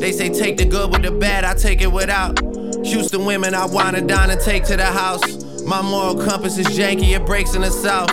They 0.00 0.10
say 0.10 0.30
take 0.30 0.56
the 0.56 0.64
good 0.64 0.90
with 0.90 1.02
the 1.02 1.10
bad, 1.10 1.44
I 1.44 1.52
take 1.52 1.82
it 1.82 1.92
without. 1.92 2.40
Houston 2.82 3.26
women, 3.26 3.54
I 3.54 3.66
wanna 3.66 4.00
dine 4.00 4.30
and 4.30 4.40
take 4.40 4.64
to 4.64 4.76
the 4.78 4.86
house. 4.86 5.62
My 5.64 5.82
moral 5.82 6.14
compass 6.14 6.56
is 6.56 6.66
janky, 6.68 7.14
it 7.14 7.26
breaks 7.26 7.54
in 7.54 7.60
the 7.60 7.70
south. 7.70 8.10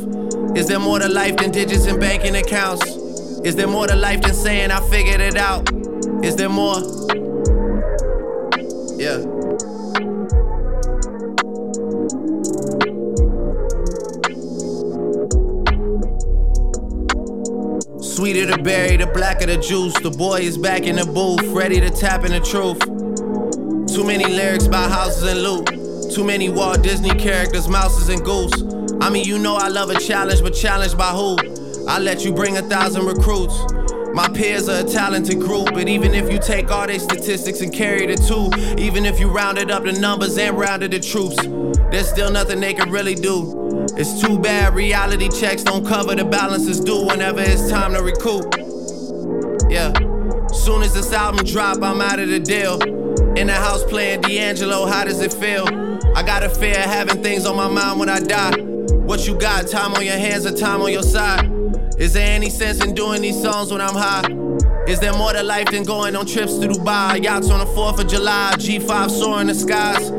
Is 0.57 0.67
there 0.67 0.77
more 0.77 0.99
to 0.99 1.07
life 1.07 1.37
than 1.37 1.51
digits 1.51 1.85
and 1.85 2.01
banking 2.01 2.35
accounts? 2.35 2.85
Is 3.45 3.55
there 3.55 3.67
more 3.67 3.87
to 3.87 3.95
life 3.95 4.21
than 4.21 4.33
saying 4.33 4.71
I 4.71 4.81
figured 4.89 5.21
it 5.21 5.37
out? 5.37 5.71
Is 6.21 6.35
there 6.35 6.49
more? 6.49 6.79
Yeah. 8.99 9.28
Sweeter 18.19 18.47
the 18.47 18.57
berry, 18.57 18.97
the 18.97 19.05
blacker 19.05 19.45
the 19.45 19.55
juice. 19.55 19.97
The 20.01 20.11
boy 20.11 20.41
is 20.41 20.57
back 20.57 20.83
in 20.83 20.97
the 20.97 21.05
booth, 21.05 21.41
ready 21.53 21.79
to 21.79 21.89
tap 21.89 22.25
in 22.25 22.33
the 22.33 22.41
truth. 22.41 22.77
Too 23.95 24.03
many 24.03 24.25
lyrics 24.25 24.65
about 24.65 24.91
houses 24.91 25.23
and 25.23 25.41
loot. 25.41 26.13
Too 26.13 26.25
many 26.25 26.49
Walt 26.49 26.83
Disney 26.83 27.11
characters, 27.11 27.69
mouses 27.69 28.09
and 28.09 28.21
goose. 28.21 28.51
I 28.99 29.09
mean, 29.09 29.23
you 29.23 29.39
know 29.39 29.55
I 29.55 29.69
love 29.69 29.89
a 29.89 29.97
challenge, 29.97 30.41
but 30.41 30.49
challenged 30.53 30.97
by 30.97 31.11
who? 31.11 31.37
I 31.87 31.99
let 31.99 32.25
you 32.25 32.33
bring 32.33 32.57
a 32.57 32.61
thousand 32.61 33.05
recruits. 33.05 33.57
My 34.13 34.27
peers 34.27 34.67
are 34.67 34.81
a 34.81 34.83
talented 34.83 35.39
group, 35.39 35.67
but 35.73 35.87
even 35.87 36.13
if 36.13 36.29
you 36.29 36.39
take 36.39 36.69
all 36.71 36.87
their 36.87 36.99
statistics 36.99 37.61
and 37.61 37.71
carry 37.71 38.05
the 38.05 38.17
two, 38.17 38.51
even 38.83 39.05
if 39.05 39.17
you 39.17 39.29
rounded 39.29 39.71
up 39.71 39.85
the 39.85 39.93
numbers 39.93 40.37
and 40.37 40.59
rounded 40.59 40.91
the 40.91 40.99
troops, 40.99 41.37
there's 41.89 42.09
still 42.09 42.29
nothing 42.29 42.59
they 42.59 42.73
can 42.73 42.91
really 42.91 43.15
do. 43.15 43.58
It's 43.97 44.21
too 44.21 44.39
bad 44.39 44.75
reality 44.75 45.29
checks 45.29 45.63
don't 45.63 45.85
cover 45.85 46.15
the 46.15 46.25
balances 46.25 46.79
due 46.79 47.05
whenever 47.05 47.41
it's 47.41 47.69
time 47.69 47.93
to 47.93 48.01
recoup. 48.01 48.53
Yeah. 49.69 49.93
Soon 50.51 50.83
as 50.83 50.93
this 50.93 51.11
album 51.13 51.45
drop, 51.45 51.81
I'm 51.81 52.01
out 52.01 52.19
of 52.19 52.29
the 52.29 52.39
deal. 52.39 52.81
In 53.37 53.47
the 53.47 53.53
house 53.53 53.83
playing 53.83 54.21
D'Angelo, 54.21 54.85
how 54.85 55.05
does 55.05 55.21
it 55.21 55.33
feel? 55.33 55.67
I 56.15 56.23
got 56.23 56.43
a 56.43 56.49
fear 56.49 56.77
of 56.77 56.85
having 56.85 57.21
things 57.23 57.45
on 57.45 57.55
my 57.55 57.67
mind 57.67 57.99
when 57.99 58.09
I 58.09 58.19
die. 58.19 58.59
What 59.09 59.27
you 59.27 59.37
got? 59.37 59.67
Time 59.67 59.93
on 59.93 60.05
your 60.05 60.17
hands 60.17 60.45
or 60.45 60.55
time 60.55 60.81
on 60.81 60.91
your 60.91 61.03
side? 61.03 61.49
Is 61.97 62.13
there 62.13 62.27
any 62.27 62.49
sense 62.49 62.83
in 62.83 62.95
doing 62.95 63.21
these 63.21 63.41
songs 63.41 63.71
when 63.71 63.81
I'm 63.81 63.95
high? 63.95 64.23
Is 64.87 64.99
there 64.99 65.13
more 65.13 65.33
to 65.33 65.43
life 65.43 65.69
than 65.71 65.83
going 65.83 66.15
on 66.15 66.25
trips 66.25 66.57
to 66.57 66.67
Dubai? 66.67 67.23
Yachts 67.23 67.49
on 67.49 67.59
the 67.59 67.65
4th 67.65 67.99
of 67.99 68.07
July, 68.07 68.53
G5 68.57 69.11
soaring 69.11 69.47
the 69.47 69.55
skies. 69.55 70.09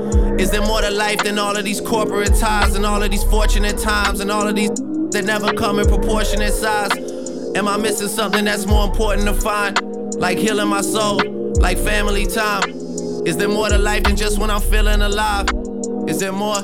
Is 0.41 0.51
there 0.51 0.63
more 0.63 0.81
to 0.81 0.91
life 0.91 1.23
than 1.23 1.39
all 1.39 1.55
of 1.55 1.65
these 1.67 1.83
corporate 1.83 2.35
ties 2.35 2.75
and 2.75 2.87
all 2.87 3.03
of 3.03 3.11
these 3.11 3.25
fortunate 3.25 3.77
times 3.77 4.21
and 4.21 4.31
all 4.31 4.49
of 4.49 4.57
these 4.57 4.71
that 4.71 5.25
never 5.27 5.53
come 5.53 5.79
in 5.79 5.87
proportionate 5.87 6.55
size? 6.55 6.91
Am 7.55 7.69
I 7.69 7.77
missing 7.77 8.09
something 8.09 8.47
that's 8.47 8.65
more 8.65 8.87
important 8.87 9.27
to 9.27 9.35
find? 9.35 9.79
Like 10.15 10.39
healing 10.39 10.69
my 10.69 10.81
soul, 10.81 11.21
like 11.61 11.77
family 11.77 12.25
time. 12.25 12.71
Is 13.27 13.37
there 13.37 13.51
more 13.51 13.69
to 13.69 13.77
life 13.77 14.05
than 14.05 14.17
just 14.17 14.39
when 14.39 14.49
I'm 14.49 14.63
feeling 14.63 15.03
alive? 15.03 15.47
Is 16.09 16.21
there 16.21 16.33
more? 16.33 16.57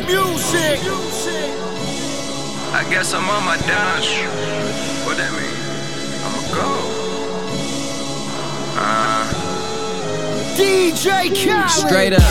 Music. 0.00 0.80
I 2.72 2.84
guess 2.90 3.14
I'm 3.14 3.28
on 3.28 3.44
my 3.44 3.56
dash. 3.58 4.22
What 5.06 5.16
that 5.16 5.30
mean? 5.32 5.56
I'ma 6.24 6.40
go. 6.54 6.68
Uh, 8.76 9.24
DJ 10.56 11.30
Khaled. 11.34 11.70
Straight 11.70 12.12
up. 12.12 12.22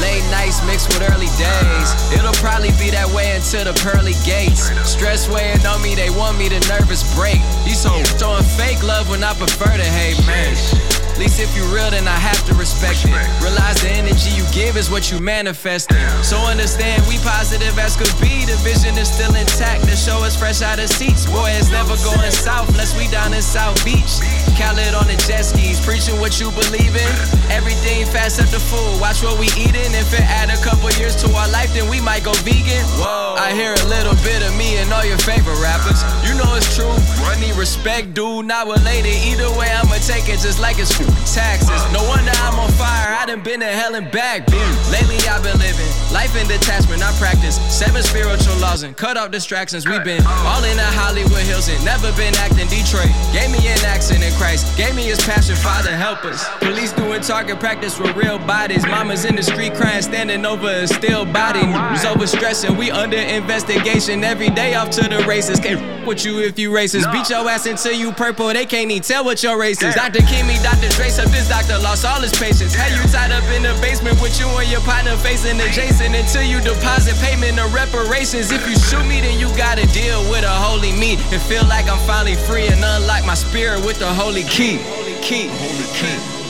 Late 0.00 0.24
nights 0.30 0.64
mixed 0.66 0.88
with 0.88 1.02
early 1.10 1.30
days. 1.38 1.88
It'll 2.12 2.32
probably 2.42 2.72
be 2.80 2.90
that 2.90 3.08
way 3.14 3.36
until 3.36 3.64
the 3.64 3.74
pearly 3.80 4.14
gates. 4.24 4.68
Stress 4.88 5.28
weighing 5.28 5.64
on 5.64 5.80
me, 5.80 5.94
they 5.94 6.10
want 6.10 6.38
me 6.38 6.48
to 6.48 6.60
nervous 6.68 7.02
break. 7.14 7.40
These 7.64 7.84
hoes 7.84 8.10
throwing 8.18 8.44
fake 8.58 8.82
love 8.82 9.08
when 9.08 9.22
I 9.22 9.32
prefer 9.34 9.76
to 9.76 9.84
hate, 9.84 10.18
man. 10.26 11.01
At 11.22 11.26
least 11.26 11.40
if 11.40 11.56
you 11.56 11.62
real, 11.72 11.88
then 11.88 12.08
I 12.08 12.18
have 12.18 12.44
to 12.46 12.54
respect 12.54 13.04
it. 13.04 13.14
Realize 13.40 13.80
the 13.80 13.90
energy 13.90 14.30
you 14.30 14.42
give 14.50 14.76
is 14.76 14.90
what 14.90 15.12
you 15.12 15.20
manifest. 15.20 15.92
So 16.20 16.36
understand 16.38 17.06
we 17.06 17.16
positive 17.18 17.78
as 17.78 17.96
could 17.96 18.10
be. 18.20 18.44
The 18.44 18.58
vision 18.66 18.98
is 18.98 19.06
still 19.06 19.32
intact. 19.36 19.82
The 19.82 19.94
show 19.94 20.24
is 20.24 20.34
fresh 20.34 20.62
out 20.62 20.80
of 20.80 20.88
seats. 20.88 21.26
Boy, 21.26 21.50
it's 21.54 21.70
never 21.70 21.94
going 22.02 22.32
south 22.32 22.68
unless 22.70 22.98
we 22.98 23.06
down 23.06 23.34
in 23.34 23.40
South 23.40 23.78
Beach. 23.84 24.18
Khaled 24.56 24.94
on 24.94 25.06
the 25.06 25.16
jet 25.26 25.42
skis, 25.42 25.80
preaching 25.80 26.20
what 26.20 26.40
you 26.40 26.50
believe 26.52 26.94
in. 26.94 27.12
Everything 27.50 28.04
fast 28.06 28.40
up 28.40 28.48
the 28.48 28.60
food. 28.60 29.00
Watch 29.00 29.22
what 29.22 29.38
we 29.38 29.46
eating. 29.58 29.92
If 29.96 30.12
it 30.12 30.24
add 30.24 30.50
a 30.50 30.60
couple 30.62 30.90
years 31.00 31.16
to 31.24 31.28
our 31.34 31.48
life, 31.48 31.72
then 31.74 31.88
we 31.88 32.00
might 32.00 32.24
go 32.24 32.32
vegan. 32.44 32.84
Whoa. 33.00 33.36
I 33.38 33.52
hear 33.52 33.72
a 33.72 33.86
little 33.88 34.16
bit 34.24 34.42
of 34.42 34.52
me 34.56 34.76
and 34.78 34.92
all 34.92 35.04
your 35.04 35.18
favorite 35.18 35.60
rappers. 35.60 36.00
You 36.26 36.36
know 36.36 36.54
it's 36.54 36.68
true. 36.76 36.92
I 37.24 37.38
need 37.40 37.56
respect, 37.56 38.14
dude. 38.14 38.46
Not 38.46 38.66
related. 38.66 39.16
Either 39.32 39.50
way, 39.56 39.70
I'ma 39.70 39.96
take 40.04 40.28
it 40.28 40.40
just 40.40 40.60
like 40.60 40.78
it's 40.78 40.92
true. 40.94 41.08
taxes. 41.28 41.82
No 41.92 42.02
wonder 42.08 42.32
I'm 42.46 42.58
on 42.58 42.70
fire. 42.72 43.16
I 43.16 43.26
done 43.26 43.42
been 43.42 43.60
to 43.60 43.66
hell 43.66 43.94
and 43.94 44.10
back, 44.10 44.46
bitch. 44.46 44.92
Lately 44.92 45.16
I've 45.28 45.42
been 45.42 45.58
living 45.58 45.92
life 46.12 46.36
in 46.36 46.46
detachment. 46.46 47.02
I 47.02 47.10
practice 47.16 47.56
seven 47.72 48.02
spiritual 48.02 48.56
laws 48.60 48.82
and 48.82 48.96
cut 48.96 49.16
off 49.16 49.30
distractions. 49.30 49.88
We've 49.88 50.04
been 50.04 50.22
all 50.26 50.62
in 50.62 50.76
the 50.76 50.90
Hollywood 50.92 51.42
Hills 51.48 51.68
and 51.68 51.82
never 51.84 52.12
been 52.12 52.34
acting 52.36 52.68
Detroit. 52.68 53.10
Gave 53.32 53.50
me 53.50 53.66
an 53.66 53.80
accent 53.88 54.22
in 54.22 54.32
Christ, 54.42 54.76
gave 54.76 54.96
me 54.96 55.04
his 55.04 55.20
passion, 55.20 55.54
Father 55.54 55.94
help 55.94 56.24
us. 56.24 56.48
Police 56.58 56.92
doing 57.12 57.22
target 57.22 57.60
practice 57.60 57.98
with 57.98 58.16
real 58.16 58.38
bodies. 58.38 58.86
Mamas 58.86 59.26
in 59.26 59.36
the 59.36 59.42
street 59.42 59.74
crying, 59.74 60.00
standing 60.00 60.46
over 60.46 60.68
a 60.68 60.86
still 60.86 61.26
body. 61.26 61.60
Was 61.92 62.06
over 62.06 62.26
stressing, 62.26 62.74
we 62.76 62.90
under 62.90 63.18
investigation 63.18 64.24
every 64.24 64.48
day 64.48 64.74
off 64.74 64.88
to 64.90 65.02
the 65.08 65.22
races. 65.28 65.60
Can't 65.60 65.78
f- 65.78 66.06
with 66.06 66.24
you 66.24 66.40
if 66.40 66.58
you 66.58 66.70
racist. 66.70 67.12
Beat 67.12 67.28
your 67.28 67.46
ass 67.48 67.66
until 67.66 67.92
you 67.92 68.12
purple, 68.12 68.48
they 68.48 68.64
can't 68.64 68.90
even 68.90 69.02
tell 69.02 69.24
what 69.24 69.42
your 69.42 69.58
race 69.60 69.82
is. 69.82 69.94
Dr. 69.94 70.20
Kimmy, 70.20 70.56
Dr. 70.62 70.88
Dre, 70.96 71.08
up 71.08 71.28
this 71.30 71.48
doctor 71.48 71.76
lost 71.84 72.06
all 72.06 72.20
his 72.20 72.32
patience. 72.32 72.74
Had 72.74 72.92
you 72.96 73.04
tied 73.12 73.30
up 73.30 73.44
in 73.52 73.62
the 73.62 73.76
basement 73.82 74.16
with 74.22 74.38
you 74.40 74.48
and 74.48 74.70
your 74.70 74.80
partner 74.80 75.14
facing 75.16 75.60
adjacent 75.60 76.14
until 76.16 76.42
you 76.42 76.60
deposit 76.60 77.14
payment 77.20 77.60
of 77.60 77.74
reparations. 77.74 78.50
If 78.50 78.64
you 78.66 78.76
shoot 78.88 79.04
me, 79.04 79.20
then 79.20 79.38
you 79.38 79.48
gotta 79.56 79.86
deal 79.92 80.22
with 80.30 80.44
a 80.44 80.56
holy 80.64 80.92
me 80.92 81.20
and 81.28 81.42
feel 81.42 81.64
like 81.68 81.90
I'm 81.90 82.00
finally 82.08 82.36
free 82.36 82.68
and 82.68 82.80
unlock 82.82 83.26
my 83.26 83.34
spirit 83.34 83.84
with 83.84 83.98
the 83.98 84.08
holy 84.08 84.44
key. 84.44 84.78
Holy 84.80 85.20
key. 85.20 85.48
Holy 85.48 85.88
key. 85.92 86.41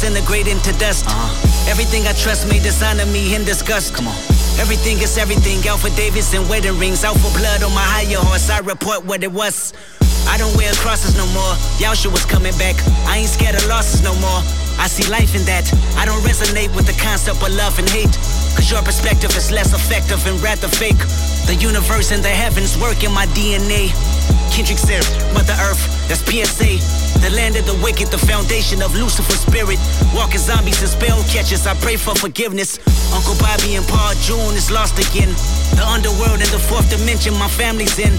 Disintegrate 0.00 0.48
into 0.48 0.72
dust. 0.80 1.04
Uh-huh. 1.04 1.68
Everything 1.68 2.08
I 2.08 2.16
trust 2.16 2.48
may 2.48 2.56
dishonor 2.56 3.04
me 3.12 3.36
in 3.36 3.44
disgust. 3.44 3.92
Come 3.92 4.08
on. 4.08 4.16
Everything 4.56 4.96
is 4.96 5.20
everything. 5.20 5.60
Affidavits 5.68 6.32
and 6.32 6.48
wedding 6.48 6.80
rings. 6.80 7.04
Alpha 7.04 7.28
blood 7.36 7.60
on 7.60 7.68
my 7.76 7.84
higher 7.84 8.16
horse. 8.16 8.48
I 8.48 8.64
report 8.64 9.04
what 9.04 9.20
it 9.20 9.28
was. 9.28 9.76
I 10.24 10.40
don't 10.40 10.56
wear 10.56 10.72
crosses 10.80 11.20
no 11.20 11.28
more. 11.36 11.52
Yeshua 11.76 12.16
was 12.16 12.24
coming 12.24 12.56
back. 12.56 12.80
I 13.04 13.20
ain't 13.20 13.28
scared 13.28 13.60
of 13.60 13.68
losses 13.68 14.00
no 14.00 14.16
more. 14.24 14.40
I 14.80 14.88
see 14.88 15.04
life 15.12 15.36
in 15.36 15.44
that. 15.44 15.68
I 16.00 16.08
don't 16.08 16.24
resonate 16.24 16.72
with 16.72 16.88
the 16.88 16.96
concept 16.96 17.44
of 17.44 17.52
love 17.52 17.76
and 17.76 17.84
hate. 17.92 18.16
Cause 18.56 18.72
your 18.72 18.80
perspective 18.80 19.36
is 19.36 19.52
less 19.52 19.76
effective 19.76 20.24
and 20.24 20.40
rather 20.40 20.72
fake. 20.80 21.04
The 21.44 21.60
universe 21.60 22.08
and 22.08 22.24
the 22.24 22.32
heavens 22.32 22.72
work 22.80 23.04
in 23.04 23.12
my 23.12 23.28
DNA. 23.36 23.92
Kendrick 24.48 24.80
said, 24.80 25.04
Mother 25.36 25.60
Earth, 25.60 25.84
that's 26.08 26.24
PSA. 26.24 26.99
The 27.20 27.30
land 27.36 27.56
of 27.56 27.66
the 27.66 27.76
wicked, 27.84 28.08
the 28.08 28.18
foundation 28.18 28.80
of 28.82 28.94
Lucifer's 28.94 29.40
spirit. 29.40 29.78
Walking 30.14 30.40
zombies 30.40 30.80
and 30.80 30.88
spell 30.88 31.22
catchers, 31.24 31.66
I 31.66 31.74
pray 31.74 31.96
for 31.96 32.14
forgiveness. 32.14 32.78
Uncle 33.12 33.36
Bobby 33.36 33.76
and 33.76 33.86
Paul 33.86 34.14
June 34.24 34.56
is 34.56 34.70
lost 34.70 34.96
again. 34.98 35.28
The 35.76 35.84
underworld 35.84 36.40
and 36.40 36.50
the 36.50 36.58
fourth 36.58 36.88
dimension, 36.88 37.34
my 37.34 37.48
family's 37.48 37.98
in. 37.98 38.12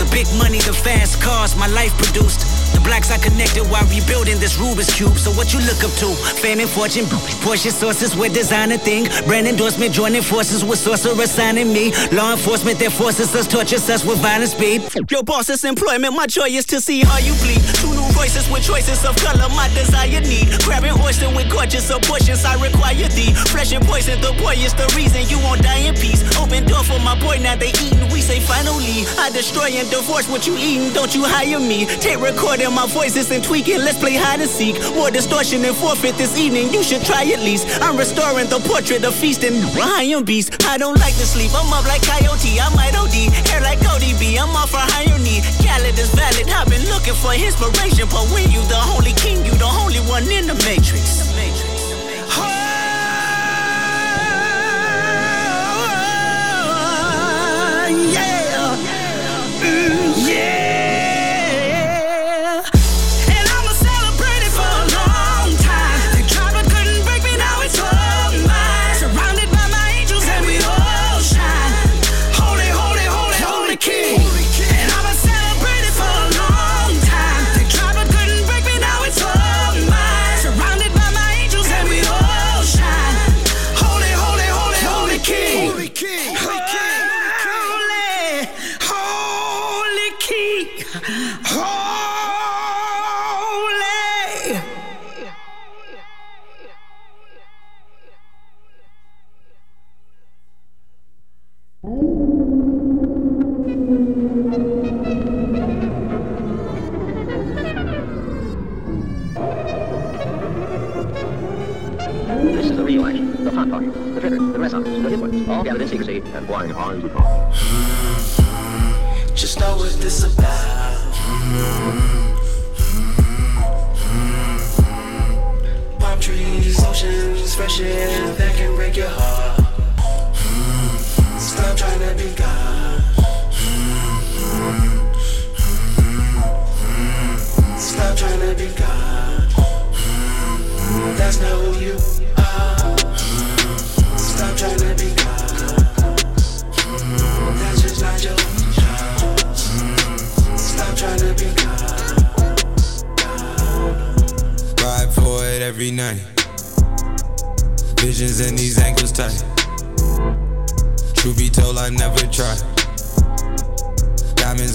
The 0.00 0.08
big 0.08 0.24
money, 0.38 0.56
the 0.64 0.72
fast 0.72 1.20
cars, 1.20 1.54
my 1.56 1.66
life 1.66 1.92
produced. 2.00 2.40
The 2.72 2.80
blacks 2.80 3.10
I 3.10 3.18
connected 3.18 3.68
while 3.68 3.84
rebuilding 3.84 4.40
this 4.40 4.56
Rubik's 4.56 4.88
Cube. 4.96 5.18
So 5.18 5.30
what 5.36 5.52
you 5.52 5.60
look 5.60 5.84
up 5.84 5.92
to? 6.00 6.08
Fame 6.40 6.60
and 6.60 6.70
fortune, 6.70 7.04
Porsche 7.44 7.68
sources 7.68 8.16
with 8.16 8.32
designer 8.32 8.78
thing. 8.78 9.04
Brand 9.26 9.46
endorsement, 9.46 9.92
joining 9.92 10.22
forces 10.22 10.64
with 10.64 10.78
sorcerer 10.78 11.26
signing 11.26 11.70
me. 11.70 11.92
Law 12.16 12.32
enforcement 12.32 12.78
that 12.78 12.92
forces 12.92 13.34
us, 13.36 13.46
tortures 13.46 13.90
us 13.90 14.02
with 14.02 14.16
violent 14.24 14.48
speed. 14.48 14.88
Your 15.10 15.22
boss's 15.22 15.64
employment, 15.64 16.16
my 16.16 16.26
joy 16.26 16.48
is 16.48 16.64
to 16.72 16.80
see 16.80 17.04
how 17.04 17.18
you 17.18 17.36
bleed. 17.44 17.60
Two 17.76 17.92
new 17.92 18.08
voices 18.16 18.48
with 18.48 18.64
choices 18.64 19.04
of 19.04 19.12
color, 19.20 19.52
my 19.52 19.68
desire 19.76 20.24
need. 20.24 20.48
Grabbing 20.64 20.96
oyster 21.04 21.28
with 21.28 21.52
gorgeous 21.52 21.90
abortions, 21.90 22.46
I 22.46 22.56
require 22.56 23.08
thee. 23.12 23.36
Flesh 23.52 23.76
and 23.76 23.84
poison, 23.84 24.18
the 24.22 24.32
boy 24.40 24.56
is 24.56 24.72
the 24.72 24.88
reason 24.96 25.28
you 25.28 25.36
won't 25.44 25.60
die 25.60 25.84
in 25.84 25.94
peace. 25.94 26.24
Open 26.40 26.64
door 26.64 26.84
for 26.88 26.98
my 27.04 27.20
boy, 27.20 27.36
now 27.36 27.56
they 27.56 27.68
eating. 27.84 28.08
We 28.08 28.22
say 28.22 28.40
finally, 28.40 29.04
I 29.20 29.28
destroy 29.28 29.68
and 29.76 29.89
divorce 29.90 30.28
what 30.28 30.46
you 30.46 30.56
eating. 30.56 30.92
Don't 30.92 31.14
you 31.14 31.24
hire 31.24 31.60
me? 31.60 31.86
Take 32.00 32.20
recording 32.20 32.72
my 32.72 32.86
voices 32.86 33.30
and 33.30 33.42
tweak 33.42 33.68
it. 33.68 33.78
Let's 33.78 33.98
play 33.98 34.14
hide 34.14 34.40
and 34.40 34.48
seek. 34.48 34.78
More 34.94 35.10
distortion 35.10 35.64
and 35.64 35.76
forfeit 35.76 36.16
this 36.16 36.38
evening. 36.38 36.72
You 36.72 36.82
should 36.82 37.04
try 37.04 37.22
at 37.24 37.40
least. 37.40 37.66
I'm 37.82 37.96
restoring 37.96 38.48
the 38.48 38.60
portrait 38.60 39.04
of 39.04 39.14
feasting. 39.14 39.54
Am 39.80 40.24
beast. 40.24 40.64
I 40.64 40.78
don't 40.78 40.98
like 40.98 41.14
to 41.14 41.26
sleep. 41.26 41.50
I'm 41.54 41.72
up 41.72 41.84
like 41.84 42.02
coyote. 42.02 42.60
I 42.60 42.70
might 42.74 42.94
OD. 42.96 43.28
Hair 43.50 43.60
like 43.62 43.80
Cody 43.82 44.14
B. 44.18 44.38
I'm 44.38 44.54
off 44.56 44.70
for 44.70 44.80
higher 44.80 45.18
knee. 45.18 45.42
Khaled 45.60 45.98
is 45.98 46.10
valid. 46.14 46.48
I've 46.48 46.68
been 46.70 46.86
looking 46.88 47.14
for 47.14 47.34
inspiration. 47.34 48.06
But 48.08 48.24
when 48.30 48.50
you 48.50 48.62
the 48.70 48.78
holy 48.78 49.12
king, 49.12 49.44
you 49.44 49.52
the 49.58 49.68
only 49.82 50.00
one 50.06 50.24
in 50.30 50.46
the 50.46 50.54
matrix. 50.66 51.29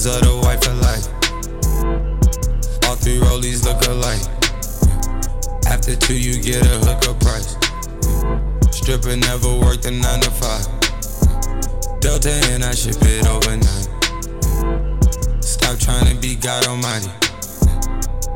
Of 0.06 0.22
the 0.22 0.38
white 0.38 0.64
for 0.64 0.72
life. 0.86 1.08
All 2.86 2.96
three 2.96 3.18
rollies 3.18 3.66
look 3.66 3.82
alike. 3.90 4.22
After 5.66 5.96
two, 5.96 6.14
you 6.14 6.40
get 6.40 6.62
a 6.62 6.78
hookup 6.86 7.20
price. 7.20 7.58
Stripper 8.70 9.18
never 9.18 9.50
worked 9.58 9.86
a 9.86 9.92
nine 9.92 10.22
to 10.22 10.30
five. 10.30 10.68
Delta 12.02 12.30
and 12.54 12.64
I 12.64 12.76
ship 12.76 13.02
it 13.02 13.26
overnight. 13.26 13.90
Stop 15.44 15.80
trying 15.80 16.06
to 16.14 16.16
be 16.22 16.36
God 16.36 16.68
Almighty. 16.68 17.10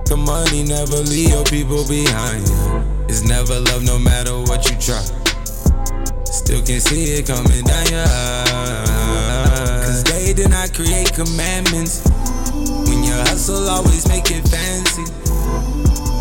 The 0.09 0.17
money 0.17 0.63
never 0.63 0.97
leave 1.05 1.29
your 1.29 1.45
people 1.45 1.87
behind. 1.87 2.49
It's 3.07 3.21
never 3.21 3.59
love 3.59 3.83
no 3.83 3.99
matter 3.99 4.33
what 4.49 4.65
you 4.65 4.75
try. 4.81 5.05
Still 6.25 6.65
can 6.65 6.81
see 6.81 7.13
it 7.13 7.27
coming 7.27 7.63
down 7.63 7.85
your 7.93 8.05
eyes. 8.07 8.88
They 10.29 10.35
did 10.35 10.51
not 10.51 10.71
create 10.75 11.11
commandments. 11.11 12.07
When 12.53 13.03
you 13.03 13.13
hustle, 13.13 13.67
always 13.67 14.07
make 14.07 14.29
it 14.29 14.47
fancy. 14.47 15.01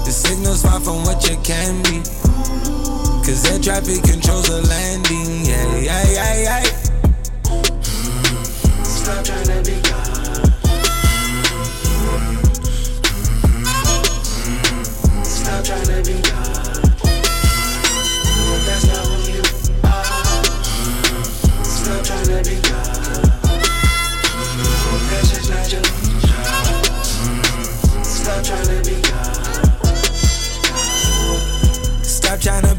The 0.07 0.11
signal's 0.11 0.63
far 0.63 0.81
from 0.81 1.05
what 1.05 1.29
you 1.29 1.37
can 1.45 1.83
be. 1.83 2.01
Cause 3.21 3.45
air 3.53 3.59
traffic 3.61 4.03
controls 4.05 4.49
the 4.49 4.67
landing. 4.67 5.45
Yeah, 5.45 5.77
yeah, 5.77 6.09
yeah, 6.09 6.63
yeah. 6.65 6.88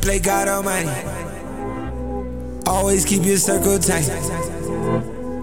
Play 0.09 0.17
God 0.17 0.47
Almighty. 0.47 0.89
Always 2.65 3.05
keep 3.05 3.23
your 3.23 3.37
circle 3.37 3.77
tight. 3.77 4.09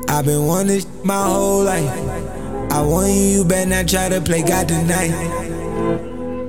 I've 0.09 0.25
been 0.25 0.45
wanting 0.45 0.83
my 1.05 1.23
whole 1.23 1.63
life. 1.63 1.89
I 2.73 2.83
want 2.83 3.13
you, 3.13 3.23
you 3.23 3.45
better 3.45 3.71
not 3.71 3.87
try 3.87 4.09
to 4.09 4.21
play 4.21 4.43
God 4.43 4.67
tonight. 4.67 5.13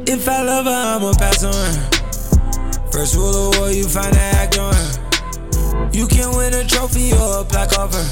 If 0.09 0.27
I 0.27 0.41
love 0.41 0.65
her, 0.65 0.71
I'ma 0.71 1.13
pass 1.13 1.43
on 1.43 1.53
her. 1.53 2.89
First 2.91 3.13
rule 3.13 3.49
of 3.49 3.59
war, 3.59 3.69
you 3.69 3.87
find 3.87 4.11
to 4.11 4.19
act 4.19 4.57
on 4.57 4.73
her. 4.73 5.89
You 5.93 6.07
can 6.07 6.35
win 6.35 6.55
a 6.55 6.65
trophy 6.65 7.13
or 7.13 7.41
a 7.41 7.43
plaque 7.43 7.77
off 7.77 7.93
her. 7.93 8.09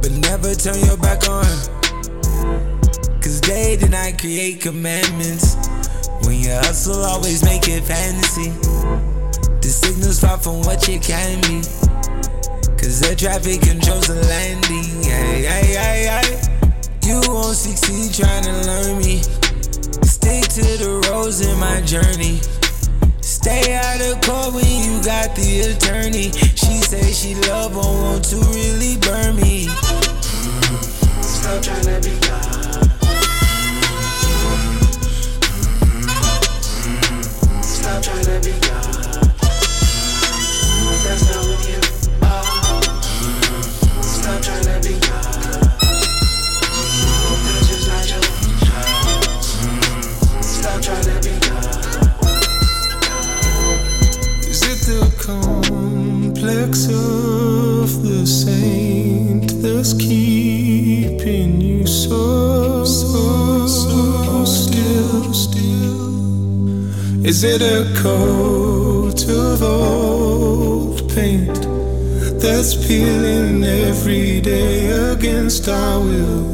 But 0.00 0.12
never 0.12 0.54
turn 0.54 0.82
your 0.86 0.96
back 0.96 1.28
on 1.28 1.44
her. 1.44 3.20
Cause 3.20 3.42
they 3.42 3.76
did 3.76 3.90
not 3.90 4.18
create 4.18 4.62
commandments. 4.62 5.67
When 6.28 6.42
you 6.42 6.52
hustle, 6.52 7.06
always 7.06 7.42
make 7.42 7.68
it 7.68 7.84
fancy. 7.84 8.50
The 9.62 9.68
signal's 9.72 10.20
far 10.20 10.36
from 10.36 10.60
what 10.60 10.86
you 10.86 11.00
can 11.00 11.40
be. 11.48 11.64
Cause 12.76 13.00
the 13.00 13.16
traffic 13.16 13.62
controls 13.62 14.08
the 14.08 14.20
landing. 14.28 15.08
Yeah, 15.08 15.24
yeah, 15.40 15.64
yeah, 15.64 16.20
yeah. 16.20 17.08
You 17.08 17.22
won't 17.32 17.56
succeed 17.56 18.12
trying 18.12 18.44
to 18.44 18.52
learn 18.68 18.98
me. 18.98 19.22
Stick 20.04 20.44
to 20.52 20.68
the 20.76 21.08
roads 21.08 21.40
in 21.40 21.58
my 21.58 21.80
journey. 21.88 22.40
Stay 23.22 23.72
out 23.72 24.04
of 24.04 24.20
court 24.20 24.52
when 24.52 24.68
you 24.84 25.02
got 25.02 25.34
the 25.34 25.72
attorney. 25.72 26.28
She 26.60 26.76
say 26.84 27.08
she 27.10 27.36
love 27.48 27.72
but 27.72 27.88
want 27.88 28.24
to 28.28 28.36
really 28.52 29.00
burn 29.00 29.36
me. 29.36 29.68
Stop 31.24 31.62
trying 31.64 31.88
to 31.88 32.00
be 32.04 32.20
God. 32.20 32.57
Is 67.28 67.44
it 67.44 67.60
a 67.60 67.84
coat 68.00 69.28
of 69.28 69.62
old 69.62 71.14
paint 71.14 71.60
that's 72.40 72.74
peeling 72.86 73.62
every 73.62 74.40
day 74.40 74.86
against 75.12 75.68
our 75.68 76.00
will? 76.00 76.48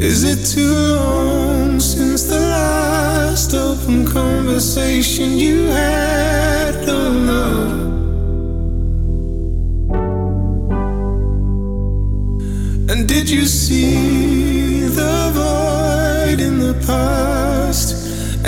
Is 0.00 0.24
it 0.24 0.46
too 0.46 0.72
long 0.96 1.78
since 1.78 2.22
the 2.22 2.40
last 2.40 3.52
open 3.52 4.06
conversation 4.06 5.36
you 5.36 5.66
had 5.66 6.88
on 6.88 7.26
love? 7.26 7.82
And 12.90 13.06
did 13.06 13.28
you 13.28 13.44
see 13.44 14.15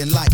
looking 0.00 0.14
like 0.14 0.29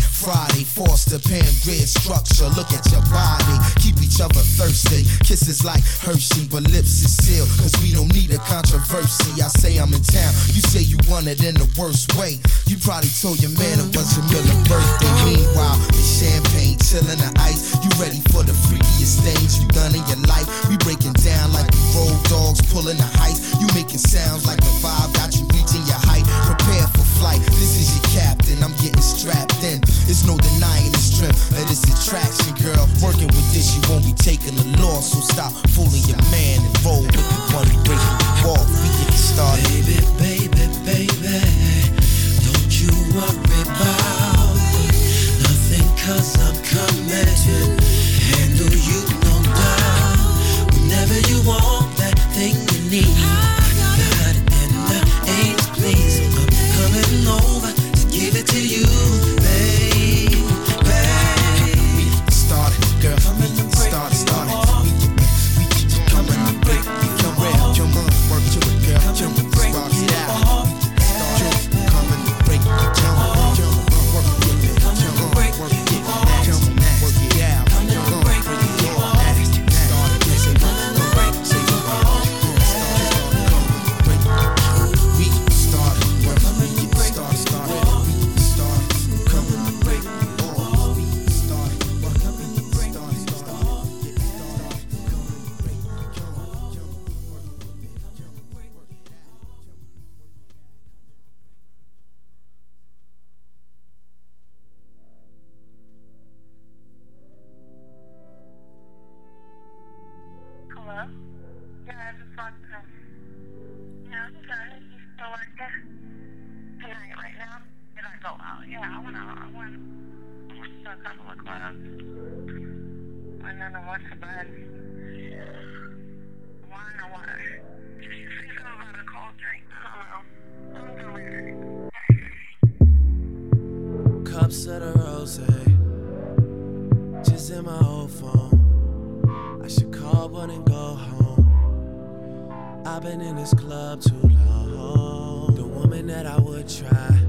been 143.17 143.27
in 143.27 143.35
this 143.35 143.53
club 143.53 144.01
too 144.01 144.29
long. 144.45 145.55
The 145.55 145.65
woman 145.65 146.07
that 146.07 146.25
I 146.25 146.37
would 146.39 146.67
try 146.69 147.19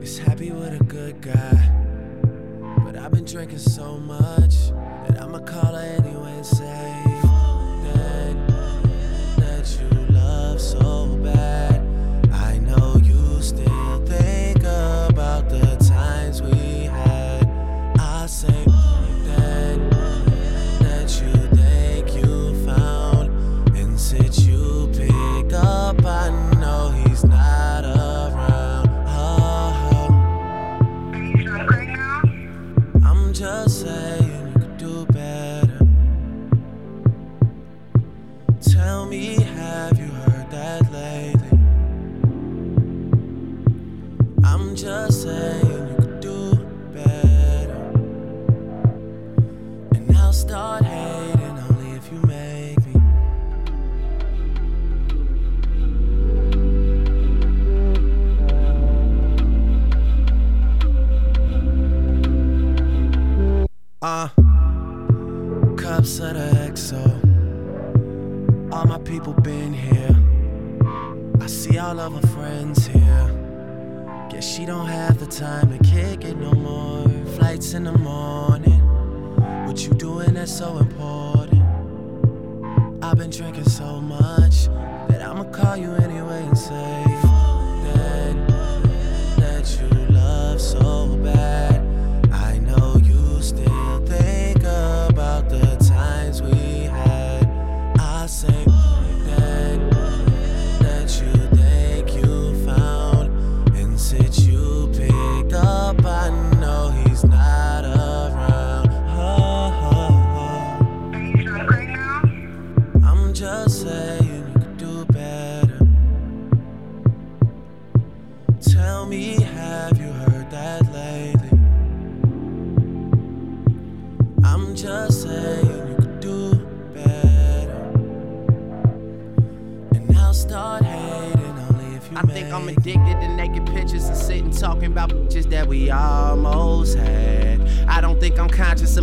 is 0.00 0.18
happy 0.18 0.50
with 0.50 0.80
a 0.80 0.84
good 0.84 1.20
guy. 1.20 1.70
But 2.84 2.96
I've 2.96 3.12
been 3.12 3.24
drinking 3.24 3.58
so 3.58 3.98
much. 3.98 4.43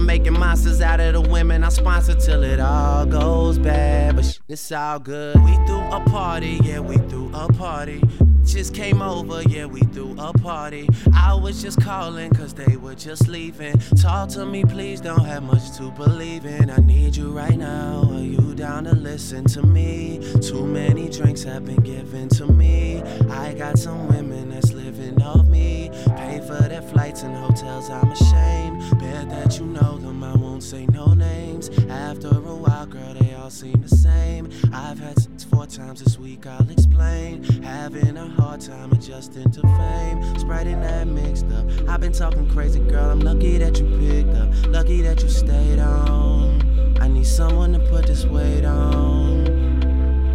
Making 0.05 0.33
monsters 0.33 0.81
out 0.81 0.99
of 0.99 1.13
the 1.13 1.21
women 1.21 1.63
I 1.63 1.69
sponsor 1.69 2.15
till 2.15 2.43
it 2.43 2.59
all 2.59 3.05
goes 3.05 3.57
bad. 3.57 4.15
But 4.15 4.25
sh- 4.25 4.39
it's 4.47 4.71
all 4.71 4.99
good. 4.99 5.35
We 5.43 5.53
threw 5.65 5.81
a 5.91 6.03
party, 6.09 6.59
yeah, 6.63 6.79
we 6.79 6.97
threw 7.09 7.31
a 7.33 7.51
party. 7.53 8.01
Just 8.43 8.73
came 8.73 9.01
over, 9.01 9.43
yeah, 9.43 9.65
we 9.65 9.81
threw 9.81 10.15
a 10.19 10.33
party. 10.33 10.89
I 11.15 11.35
was 11.35 11.61
just 11.61 11.79
calling, 11.81 12.31
cause 12.31 12.53
they 12.53 12.75
were 12.75 12.95
just 12.95 13.27
leaving. 13.27 13.77
Talk 14.01 14.29
to 14.29 14.45
me, 14.45 14.63
please, 14.65 14.99
don't 14.99 15.25
have 15.25 15.43
much 15.43 15.77
to 15.77 15.91
believe 15.91 16.45
in. 16.45 16.69
I 16.69 16.77
need 16.77 17.15
you 17.15 17.31
right 17.31 17.57
now. 17.57 18.03
Are 18.11 18.19
you 18.19 18.55
down 18.55 18.85
to 18.85 18.95
listen 18.95 19.45
to 19.45 19.61
me? 19.61 20.19
Too 20.41 20.65
many 20.65 21.07
drinks 21.09 21.43
have 21.43 21.65
been 21.65 21.81
given 21.81 22.29
to 22.29 22.47
me. 22.47 23.01
I 23.29 23.53
got 23.53 23.77
some 23.77 24.07
women 24.07 24.49
that's 24.49 24.73
living 24.91 25.21
off 25.21 25.45
me. 25.47 25.89
Pay 26.17 26.39
for 26.39 26.61
their 26.67 26.81
flights 26.81 27.23
and 27.23 27.35
hotels, 27.35 27.89
I'm 27.89 28.11
ashamed. 28.11 28.99
Bet 28.99 29.29
that 29.29 29.57
you 29.59 29.65
know 29.65 29.97
them, 29.97 30.23
I 30.23 30.35
won't 30.35 30.63
say 30.63 30.85
no 30.87 31.13
names. 31.13 31.69
After 31.89 32.27
a 32.27 32.55
while, 32.55 32.85
girl, 32.85 33.13
they 33.13 33.33
all 33.33 33.49
seem 33.49 33.81
the 33.81 33.89
same. 33.89 34.49
I've 34.73 34.99
had 34.99 35.19
sex 35.19 35.43
four 35.45 35.65
times 35.65 36.03
this 36.03 36.17
week, 36.19 36.45
I'll 36.45 36.69
explain. 36.69 37.43
Having 37.63 38.17
a 38.17 38.27
hard 38.29 38.61
time 38.61 38.91
adjusting 38.91 39.49
to 39.51 39.61
fame. 39.61 40.39
Spreading 40.39 40.81
that 40.81 41.07
mixed 41.07 41.49
up. 41.51 41.65
I've 41.87 42.01
been 42.01 42.13
talking 42.13 42.49
crazy, 42.49 42.79
girl. 42.79 43.09
I'm 43.09 43.21
lucky 43.21 43.57
that 43.59 43.79
you 43.79 43.85
picked 43.99 44.35
up. 44.35 44.49
Lucky 44.67 45.01
that 45.03 45.21
you 45.21 45.29
stayed 45.29 45.79
on. 45.79 46.97
I 46.99 47.07
need 47.07 47.27
someone 47.27 47.73
to 47.73 47.79
put 47.79 48.07
this 48.07 48.25
weight 48.25 48.65
on. 48.65 49.47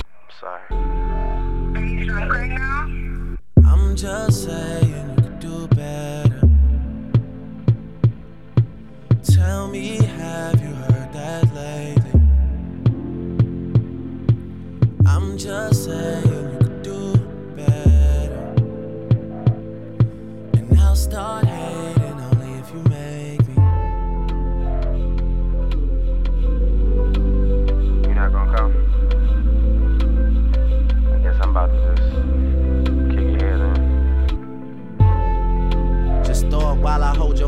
I'm 0.02 0.30
sorry. 0.40 0.62
Are 1.76 1.84
you 1.84 2.06
drunk 2.06 2.32
right 2.32 2.50
now? 2.50 2.65
Just 3.96 4.44
saying 4.44 4.90
you 4.90 5.22
could 5.22 5.38
do 5.40 5.66
better. 5.68 6.40
Tell 9.22 9.68
me, 9.68 9.96
have 9.96 10.60
you 10.60 10.74
heard 10.74 11.12
that 11.14 11.54
lately? 11.54 12.20
I'm 15.06 15.38
just 15.38 15.86
saying 15.86 16.26
you 16.26 16.58
could 16.58 16.82
do 16.82 17.16
better. 17.56 18.54
And 20.52 20.78
I'll 20.78 20.94
start 20.94 21.45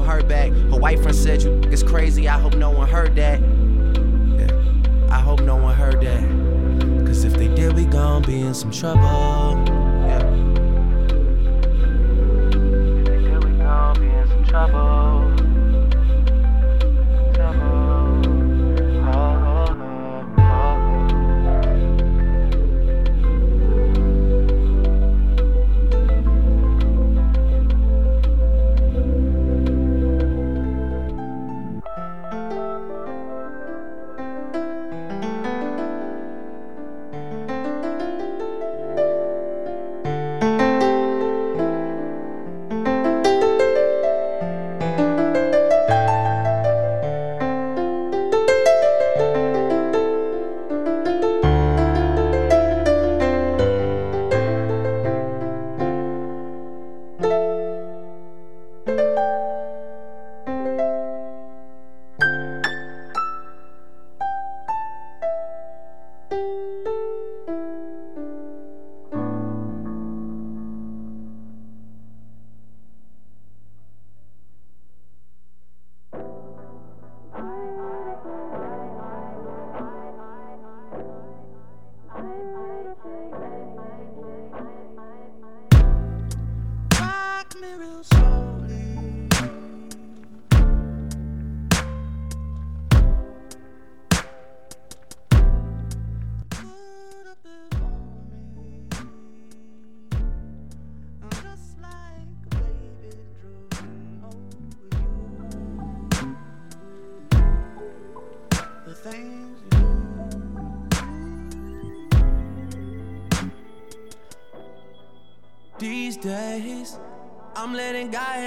hurt 0.09 0.27
back. 0.27 0.51
Her 0.53 0.79
white 0.79 0.99
friend 1.01 1.15
said 1.15 1.43
you 1.43 1.61
is 1.71 1.83
crazy. 1.83 2.29
I 2.29 2.39
hope 2.39 2.57
no 2.57 2.71
one 2.71 2.89
heard 2.89 3.15
that. 3.17 3.41
Yeah, 3.41 5.15
I 5.15 5.21
hope 5.21 5.41
no 5.41 5.57
one 5.57 5.75
heard 5.75 6.01
that. 6.01 7.07
Cause 7.07 7.25
if 7.25 7.35
they 7.35 7.49
did, 7.49 7.75
we 7.75 7.85
gon' 7.85 8.23
be 8.23 8.41
in 8.41 8.55
some 8.55 8.71
trouble. 8.71 9.03
Yeah. 10.07 10.25
If 12.47 13.07
they 13.07 13.19
did, 13.19 13.45
we 13.45 13.51
gon' 13.59 14.01
be 14.01 14.07
in 14.07 14.27
some. 14.29 14.45
Trouble. 14.45 15.48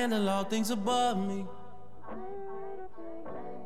Handle 0.02 0.28
all 0.30 0.44
things 0.44 0.72
above 0.72 1.16
me. 1.16 1.46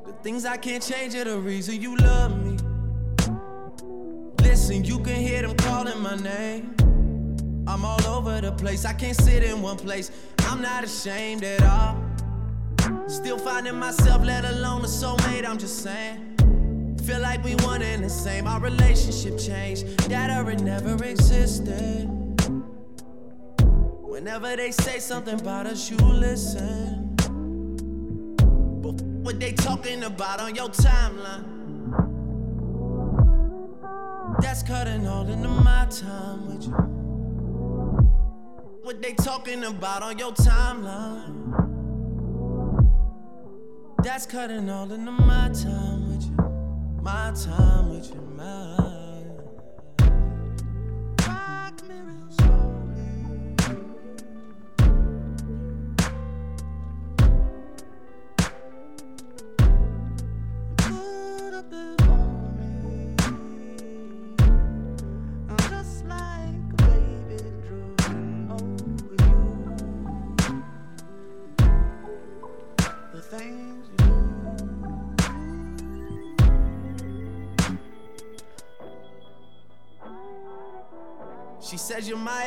The 0.05 0.11
things 0.21 0.43
I 0.43 0.57
can't 0.57 0.83
change 0.83 1.15
are 1.15 1.23
the 1.23 1.39
reason 1.39 1.81
you 1.81 1.95
love 1.95 2.31
me. 2.43 2.57
Listen, 4.41 4.83
you 4.83 4.99
can 4.99 5.15
hear 5.15 5.43
them 5.43 5.55
calling 5.55 5.97
my 6.01 6.17
name. 6.17 6.75
I'm 7.65 7.85
all 7.85 8.05
over 8.05 8.41
the 8.41 8.51
place, 8.51 8.83
I 8.83 8.91
can't 8.91 9.15
sit 9.15 9.43
in 9.43 9.61
one 9.61 9.77
place. 9.77 10.11
I'm 10.39 10.61
not 10.61 10.83
ashamed 10.83 11.45
at 11.45 11.63
all. 11.63 12.03
Still 13.07 13.37
finding 13.37 13.79
myself, 13.79 14.25
let 14.25 14.43
alone 14.43 14.81
a 14.81 14.89
soulmate, 14.89 15.45
I'm 15.47 15.57
just 15.57 15.83
saying. 15.83 16.97
Feel 17.05 17.21
like 17.21 17.45
we 17.45 17.55
one 17.63 17.81
and 17.81 18.03
the 18.03 18.09
same, 18.09 18.45
our 18.45 18.59
relationship 18.59 19.39
changed. 19.39 19.87
That 20.09 20.29
or 20.37 20.51
it 20.51 20.59
never 20.59 21.01
existed. 21.05 22.24
Whenever 24.15 24.55
they 24.55 24.71
say 24.71 24.99
something 24.99 25.37
about 25.41 25.65
us, 25.65 25.91
you 25.91 25.97
listen. 25.97 27.17
But 28.81 29.01
what 29.01 29.41
they 29.41 29.51
talking 29.51 30.05
about 30.05 30.39
on 30.39 30.55
your 30.55 30.69
timeline? 30.69 31.43
That's 34.39 34.63
cutting 34.63 35.05
all 35.05 35.27
into 35.27 35.49
my 35.49 35.85
time 35.89 36.47
with 36.47 36.63
you. 36.63 36.71
What 38.83 39.01
they 39.01 39.15
talking 39.15 39.65
about 39.65 40.01
on 40.01 40.17
your 40.17 40.31
timeline? 40.31 41.51
That's 44.01 44.25
cutting 44.25 44.69
all 44.69 44.89
into 44.93 45.11
my 45.11 45.49
time 45.49 46.07
with 46.07 46.23
you. 46.23 46.37
My 47.01 47.33
time 47.35 47.89
with 47.89 48.13
you, 48.13 48.21
my. 48.37 48.84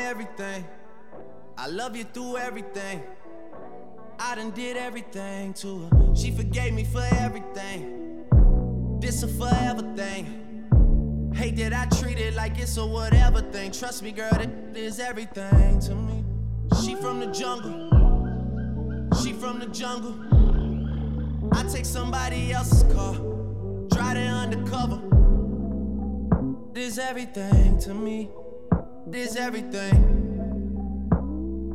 Everything. 0.09 0.65
I 1.59 1.67
love 1.67 1.95
you 1.95 2.05
through 2.05 2.39
everything. 2.39 3.03
I 4.19 4.35
done 4.37 4.53
did 4.53 4.79
everything 4.79 5.53
to 5.55 5.81
her. 5.81 6.17
She 6.17 6.31
forgave 6.31 6.73
me 6.73 6.85
for 6.85 7.07
everything. 7.17 8.27
This 9.01 9.23
a 9.23 9.29
forever 9.29 9.83
thing. 9.95 11.31
Hate 11.35 11.57
that 11.57 11.75
I 11.75 11.85
treat 11.99 12.19
it 12.19 12.35
like 12.35 12.59
it's 12.59 12.79
a 12.79 12.87
whatever 12.87 13.43
thing. 13.43 13.71
Trust 13.71 14.03
me, 14.03 14.13
girl, 14.13 14.31
that 14.31 14.51
is 14.75 14.99
everything 14.99 15.79
to 15.81 15.95
me. 15.95 16.25
She 16.83 16.95
from 16.95 17.21
the 17.21 17.27
jungle. 17.27 17.91
She 19.23 19.35
from 19.35 19.59
the 19.59 19.67
jungle. 19.67 20.17
I 21.53 21.65
take 21.65 21.85
somebody 21.85 22.51
else's 22.53 22.83
car. 22.95 23.15
Drive 23.91 24.17
it 24.17 24.27
undercover. 24.27 25.03
This 26.73 26.97
everything 26.97 27.79
to 27.81 27.93
me. 27.93 28.31
This 29.11 29.37
everything. 29.37 30.17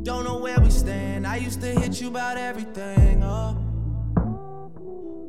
Don't 0.04 0.24
know 0.24 0.38
where 0.38 0.60
we 0.60 0.70
stand. 0.70 1.26
I 1.26 1.38
used 1.38 1.62
to 1.62 1.68
hit 1.68 2.00
you 2.00 2.10
about 2.10 2.38
everything. 2.38 3.24
Oh, 3.24 3.58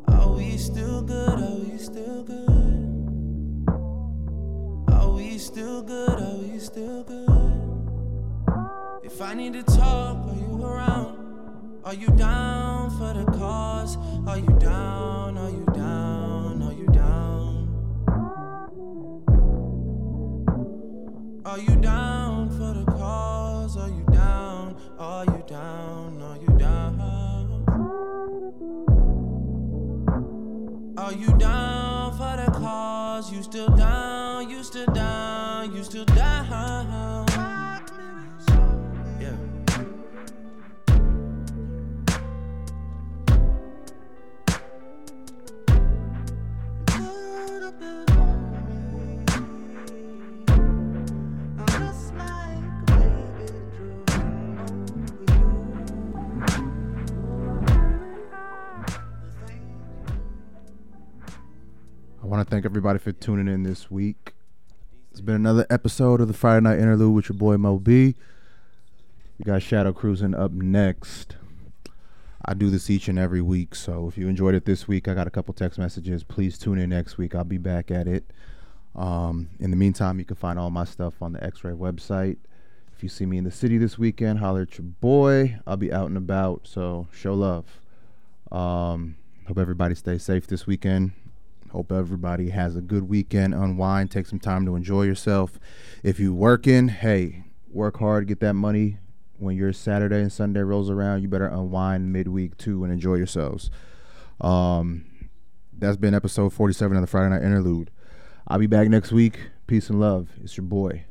are 0.09 0.33
we 0.33 0.59
still 0.59 1.01
good? 1.01 1.39
Are 1.41 1.57
we 1.57 1.79
still 1.79 2.23
good? 2.25 3.69
Are 4.93 5.11
we 5.13 5.39
still 5.39 5.83
good? 5.83 6.21
Are 6.21 6.37
we 6.37 6.59
still 6.59 7.05
good? 7.05 7.31
If 9.03 9.23
I 9.23 9.33
need 9.33 9.55
to 9.55 9.63
talk, 9.63 10.29
are 10.29 10.35
you 10.35 10.63
around? 10.63 11.81
Are 11.85 11.95
you 11.95 12.09
down 12.09 12.91
for 12.99 13.15
the 13.15 13.25
cause? 13.33 13.97
Are 14.27 14.39
you 14.39 14.59
down? 14.59 15.39
Are 15.39 15.51
you 15.51 15.65
down? 15.67 15.74
Still 33.45 33.67
down? 33.67 33.84
To 62.45 62.51
thank 62.51 62.67
everybody 62.67 62.99
for 62.99 63.13
tuning 63.13 63.53
in 63.53 63.63
this 63.63 63.91
week. 63.91 64.35
It's 65.11 65.21
been 65.21 65.35
another 65.35 65.67
episode 65.71 66.21
of 66.21 66.29
the 66.29 66.35
Friday 66.35 66.61
Night 66.61 66.79
Interlude 66.79 67.15
with 67.15 67.29
your 67.31 67.39
boy 67.39 67.57
Mo 67.57 67.79
B. 67.79 68.15
We 69.39 69.45
got 69.45 69.63
Shadow 69.63 69.93
Cruising 69.93 70.35
up 70.35 70.51
next. 70.53 71.37
I 72.45 72.53
do 72.53 72.69
this 72.69 72.91
each 72.91 73.09
and 73.09 73.19
every 73.19 73.41
week, 73.41 73.75
so 73.75 74.09
if 74.09 74.19
you 74.19 74.29
enjoyed 74.29 74.55
it 74.55 74.67
this 74.67 74.87
week, 74.87 75.09
I 75.09 75.15
got 75.15 75.27
a 75.27 75.31
couple 75.31 75.55
text 75.55 75.79
messages. 75.79 76.23
Please 76.23 76.59
tune 76.59 76.79
in 76.79 76.91
next 76.91 77.17
week. 77.17 77.35
I'll 77.35 77.45
be 77.45 77.57
back 77.57 77.91
at 77.91 78.07
it. 78.07 78.31
Um, 78.95 79.49
in 79.59 79.71
the 79.71 79.77
meantime, 79.77 80.19
you 80.19 80.27
can 80.27 80.37
find 80.37 80.59
all 80.59 80.71
my 80.71 80.85
stuff 80.85 81.23
on 81.23 81.33
the 81.33 81.43
X 81.43 81.65
Ray 81.65 81.73
website. 81.73 82.37
If 82.95 83.03
you 83.03 83.09
see 83.09 83.25
me 83.25 83.39
in 83.39 83.45
the 83.45 83.51
city 83.51 83.79
this 83.79 83.99
weekend, 83.99 84.41
holler 84.41 84.63
at 84.63 84.77
your 84.77 84.85
boy. 84.85 85.59
I'll 85.67 85.79
be 85.79 85.93
out 85.93 86.09
and 86.09 86.19
about, 86.19 86.63
so 86.65 87.09
show 87.11 87.33
love. 87.33 87.81
Um, 88.53 89.17
hope 89.49 89.59
everybody 89.59 89.95
stays 89.95 90.23
safe 90.23 90.47
this 90.47 90.67
weekend. 90.67 91.13
Hope 91.75 91.91
everybody 91.91 92.51
has 92.51 92.77
a 92.77 92.81
good 92.81 93.09
weekend. 93.09 93.53
Unwind, 93.53 94.09
take 94.09 94.27
some 94.27 94.39
time 94.39 94.65
to 94.65 94.77
enjoy 94.77 95.03
yourself. 95.03 95.59
If 96.05 96.21
you 96.21 96.33
working, 96.33 96.87
hey, 96.87 97.47
work 97.69 97.99
hard, 97.99 98.29
get 98.29 98.39
that 98.41 98.55
money. 98.55 98.99
When 99.39 99.57
your 99.57 99.73
Saturday 99.73 100.21
and 100.21 100.33
Sunday 100.33 100.61
rolls 100.61 100.89
around, 100.89 101.23
you 101.23 101.29
better 101.29 101.49
unwind 101.49 102.13
midweek 102.13 102.57
too 102.59 102.85
and 102.85 102.93
enjoy 102.93 103.17
yourselves. 103.17 103.73
Um, 104.41 105.05
that's 105.77 105.97
been 105.97 106.15
episode 106.15 106.53
47 106.53 106.97
of 106.97 107.01
the 107.01 107.09
Friday 107.09 107.31
Night 107.31 107.43
Interlude. 107.43 107.91
I'll 108.47 108.61
be 108.61 108.69
back 108.69 108.89
next 108.89 109.11
week. 109.11 109.41
Peace 109.67 109.91
and 109.91 109.99
love. 109.99 110.29
It's 110.45 110.57
your 110.57 110.67
boy. 110.67 111.07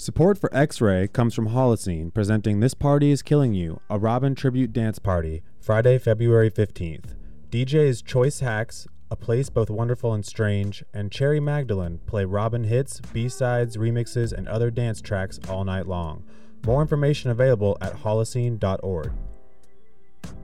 Support 0.00 0.38
for 0.38 0.48
X 0.56 0.80
Ray 0.80 1.08
comes 1.08 1.34
from 1.34 1.50
Holocene, 1.50 2.14
presenting 2.14 2.60
This 2.60 2.72
Party 2.72 3.10
is 3.10 3.20
Killing 3.20 3.52
You, 3.52 3.82
a 3.90 3.98
Robyn 3.98 4.34
tribute 4.34 4.72
dance 4.72 4.98
party, 4.98 5.42
Friday, 5.60 5.98
February 5.98 6.50
15th. 6.50 7.14
DJs 7.50 8.02
Choice 8.06 8.40
Hacks, 8.40 8.88
A 9.10 9.16
Place 9.16 9.50
Both 9.50 9.68
Wonderful 9.68 10.14
and 10.14 10.24
Strange, 10.24 10.82
and 10.94 11.12
Cherry 11.12 11.38
Magdalene 11.38 12.00
play 12.06 12.24
Robyn 12.24 12.64
hits, 12.64 13.02
B 13.12 13.28
sides, 13.28 13.76
remixes, 13.76 14.32
and 14.32 14.48
other 14.48 14.70
dance 14.70 15.02
tracks 15.02 15.38
all 15.50 15.64
night 15.64 15.86
long. 15.86 16.24
More 16.64 16.80
information 16.80 17.30
available 17.30 17.76
at 17.82 17.96
holocene.org. 17.96 19.12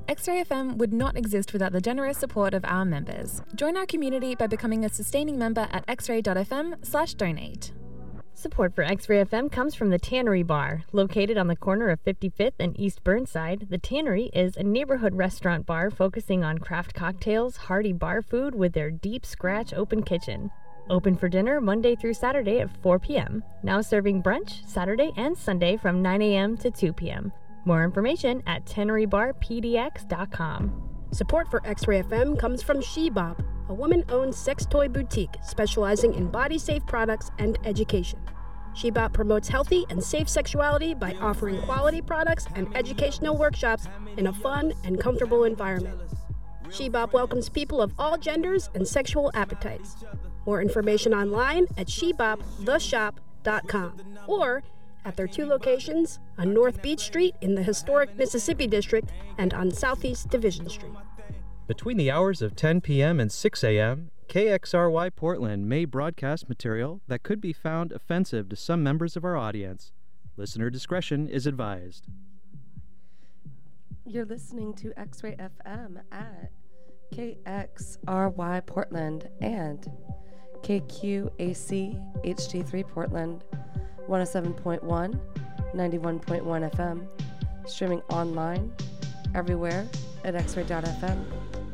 X-Ray 0.06 0.44
FM 0.44 0.76
would 0.76 0.92
not 0.92 1.16
exist 1.16 1.54
without 1.54 1.72
the 1.72 1.80
generous 1.80 2.18
support 2.18 2.52
of 2.52 2.62
our 2.66 2.84
members. 2.84 3.40
Join 3.54 3.78
our 3.78 3.86
community 3.86 4.34
by 4.34 4.48
becoming 4.48 4.84
a 4.84 4.90
sustaining 4.90 5.38
member 5.38 5.66
at 5.72 5.86
xray.fm/donate. 5.86 7.72
Support 8.38 8.74
for 8.74 8.84
X-Ray 8.84 9.24
FM 9.24 9.50
comes 9.50 9.74
from 9.74 9.88
the 9.88 9.98
Tannery 9.98 10.42
Bar. 10.42 10.82
Located 10.92 11.38
on 11.38 11.46
the 11.46 11.56
corner 11.56 11.88
of 11.88 12.04
55th 12.04 12.52
and 12.60 12.78
East 12.78 13.02
Burnside, 13.02 13.68
the 13.70 13.78
Tannery 13.78 14.24
is 14.34 14.58
a 14.58 14.62
neighborhood 14.62 15.14
restaurant 15.14 15.64
bar 15.64 15.90
focusing 15.90 16.44
on 16.44 16.58
craft 16.58 16.92
cocktails, 16.92 17.56
hearty 17.56 17.94
bar 17.94 18.20
food 18.20 18.54
with 18.54 18.74
their 18.74 18.90
deep 18.90 19.24
scratch 19.24 19.72
open 19.72 20.02
kitchen. 20.02 20.50
Open 20.90 21.16
for 21.16 21.30
dinner 21.30 21.62
Monday 21.62 21.96
through 21.96 22.12
Saturday 22.12 22.60
at 22.60 22.76
4 22.82 22.98
p.m. 22.98 23.42
Now 23.62 23.80
serving 23.80 24.22
brunch 24.22 24.68
Saturday 24.68 25.12
and 25.16 25.34
Sunday 25.34 25.78
from 25.78 26.02
9 26.02 26.20
a.m. 26.20 26.58
to 26.58 26.70
2 26.70 26.92
p.m. 26.92 27.32
More 27.64 27.84
information 27.84 28.42
at 28.46 28.66
tannerybarpdx.com. 28.66 30.82
Support 31.10 31.50
for 31.50 31.66
X-Ray 31.66 32.02
FM 32.02 32.38
comes 32.38 32.62
from 32.62 32.82
Shebop, 32.82 33.42
a 33.68 33.74
woman-owned 33.74 34.34
sex 34.34 34.66
toy 34.66 34.88
boutique 34.88 35.36
specializing 35.42 36.14
in 36.14 36.28
body-safe 36.28 36.84
products 36.86 37.30
and 37.38 37.58
education. 37.64 38.20
Shebop 38.74 39.14
promotes 39.14 39.48
healthy 39.48 39.86
and 39.88 40.02
safe 40.02 40.28
sexuality 40.28 40.92
by 40.92 41.14
offering 41.14 41.62
quality 41.62 42.02
products 42.02 42.46
and 42.54 42.68
educational 42.76 43.36
workshops 43.36 43.88
in 44.18 44.26
a 44.26 44.32
fun 44.32 44.74
and 44.84 45.00
comfortable 45.00 45.44
environment. 45.44 45.98
Shebop 46.68 47.12
welcomes 47.12 47.48
people 47.48 47.80
of 47.80 47.94
all 47.98 48.18
genders 48.18 48.68
and 48.74 48.86
sexual 48.86 49.30
appetites. 49.34 50.04
More 50.44 50.60
information 50.60 51.14
online 51.14 51.66
at 51.78 51.86
sheboptheshop.com 51.86 53.92
or 54.26 54.62
at 55.06 55.16
their 55.16 55.28
two 55.28 55.46
locations 55.46 56.18
on 56.36 56.52
North 56.52 56.82
Beech 56.82 57.00
Street 57.00 57.34
in 57.40 57.54
the 57.54 57.62
historic 57.62 58.14
Mississippi 58.16 58.66
District 58.66 59.08
and 59.38 59.54
on 59.54 59.70
Southeast 59.70 60.28
Division 60.28 60.68
Street. 60.68 60.92
Between 61.66 61.96
the 61.96 62.12
hours 62.12 62.42
of 62.42 62.54
10 62.54 62.80
p.m. 62.80 63.18
and 63.18 63.32
6 63.32 63.64
a.m., 63.64 64.10
KXRY 64.28 65.14
Portland 65.16 65.68
may 65.68 65.84
broadcast 65.84 66.48
material 66.48 67.00
that 67.08 67.24
could 67.24 67.40
be 67.40 67.52
found 67.52 67.90
offensive 67.90 68.48
to 68.48 68.56
some 68.56 68.84
members 68.84 69.16
of 69.16 69.24
our 69.24 69.36
audience. 69.36 69.90
Listener 70.36 70.70
discretion 70.70 71.26
is 71.26 71.44
advised. 71.44 72.06
You're 74.04 74.24
listening 74.24 74.74
to 74.74 74.92
X 74.96 75.24
Ray 75.24 75.34
FM 75.34 76.02
at 76.12 76.52
KXRY 77.12 78.64
Portland 78.66 79.28
and 79.40 79.90
KQAC 80.62 82.22
HD3 82.24 82.88
Portland, 82.88 83.42
107.1, 84.08 85.20
91.1 85.74 86.70
FM, 86.70 87.08
streaming 87.68 88.02
online 88.02 88.72
everywhere 89.34 89.88
at 90.26 90.34
xray.fm. 90.34 91.56